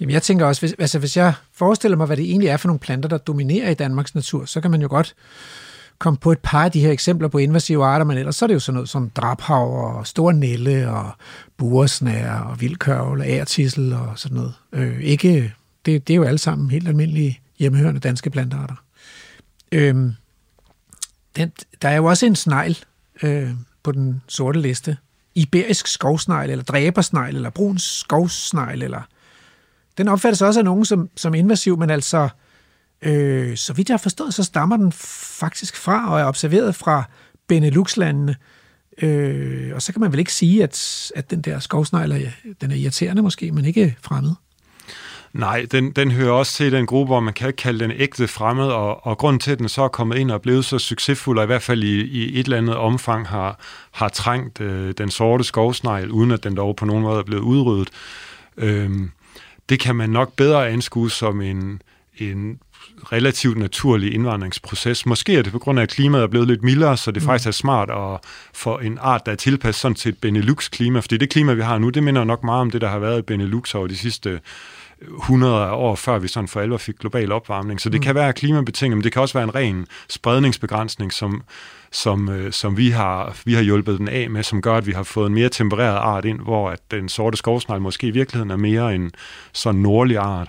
[0.00, 2.68] Jamen jeg tænker også, hvis, altså hvis jeg forestiller mig, hvad det egentlig er for
[2.68, 5.14] nogle planter, der dominerer i Danmarks natur, så kan man jo godt
[6.00, 8.46] komme på et par af de her eksempler på invasive arter, men ellers så er
[8.46, 11.10] det jo sådan noget som drabhav og store nælle og
[11.56, 14.54] buresnær og vildkørvel og ærtissel og sådan noget.
[14.72, 15.52] Øh, ikke,
[15.86, 18.74] det, det er jo alle sammen helt almindelige hjemmehørende danske plantearter.
[19.72, 19.94] Øh,
[21.36, 22.78] den, der er jo også en snegl
[23.22, 23.50] øh,
[23.82, 24.96] på den sorte liste.
[25.34, 29.02] Iberisk skovsnegl, eller dræbersnegl, eller brun skovsnegl, eller
[29.98, 32.28] den opfattes også af nogen som, som invasiv, men altså,
[33.02, 37.04] øh, så vidt jeg har forstået, så stammer den faktisk fra og er observeret fra
[37.48, 38.36] Benelux-landene.
[39.02, 42.18] Øh, og så kan man vel ikke sige, at, at den der skovsnegl er,
[42.60, 44.32] den er irriterende måske, men ikke fremmed.
[45.32, 48.64] Nej, den, den hører også til den gruppe, hvor man kan kalde den ægte fremmed,
[48.64, 51.44] og, og grunden til, at den så er kommet ind og blevet så succesfuld, og
[51.44, 55.44] i hvert fald i, i et eller andet omfang har, har trængt øh, den sorte
[55.44, 57.88] skovsnegl, uden at den dog på nogen måde er blevet udryddet,
[58.56, 58.90] øh,
[59.68, 61.82] det kan man nok bedre anskue som en,
[62.18, 62.58] en
[63.12, 65.06] relativt naturlig indvandringsproces.
[65.06, 67.26] Måske er det på grund af, at klimaet er blevet lidt mildere, så det mm.
[67.26, 71.16] faktisk er smart at få en art, der er tilpasset sådan til et Benelux-klima, fordi
[71.16, 73.22] det klima, vi har nu, det minder nok meget om det, der har været i
[73.22, 74.40] Benelux over de sidste
[75.18, 77.80] 100 år, før vi sådan for alvor fik global opvarmning.
[77.80, 78.04] Så det mm.
[78.04, 81.42] kan være klimabetinget, men det kan også være en ren spredningsbegrænsning, som,
[81.90, 84.92] som, øh, som vi, har, vi har hjulpet den af med, som gør, at vi
[84.92, 88.50] har fået en mere tempereret art ind, hvor at den sorte skovsnegl måske i virkeligheden
[88.50, 89.10] er mere en
[89.52, 90.48] sådan nordlig art.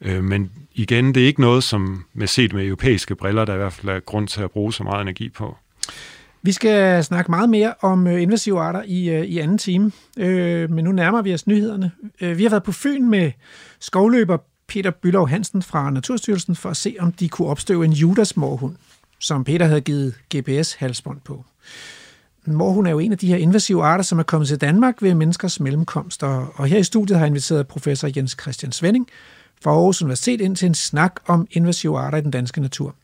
[0.00, 3.56] Øh, men igen, det er ikke noget, som med set med europæiske briller, der i
[3.56, 5.56] hvert fald er grund til at bruge så meget energi på.
[6.42, 10.70] Vi skal snakke meget mere om øh, invasive arter i, øh, i anden time, øh,
[10.70, 11.90] men nu nærmer vi os nyhederne.
[12.20, 13.32] Øh, vi har været på Fyn med
[13.80, 18.36] skovløber Peter Bylov Hansen fra Naturstyrelsen for at se, om de kunne opstøve en Judas
[18.36, 18.76] morhund,
[19.20, 21.44] som Peter havde givet GPS-halsbånd på.
[22.46, 25.14] Morhund er jo en af de her invasive arter, som er kommet til Danmark ved
[25.14, 29.08] menneskers mellemkomst, og her i studiet har jeg inviteret professor Jens Christian Svending
[29.66, 32.94] fra Aarhus Universitet ind til en snak om invasive arter i den danske natur.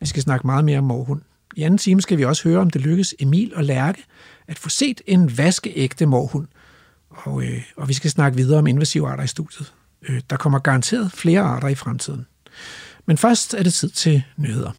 [0.00, 1.20] Vi skal snakke meget mere om morhund.
[1.56, 4.04] I anden time skal vi også høre, om det lykkes Emil og Lærke
[4.46, 6.46] at få set en vaskeægte morhund.
[7.10, 9.72] Og, øh, og vi skal snakke videre om invasive arter i studiet.
[10.08, 12.26] Øh, der kommer garanteret flere arter i fremtiden.
[13.06, 14.72] Men først er det tid til nyheder.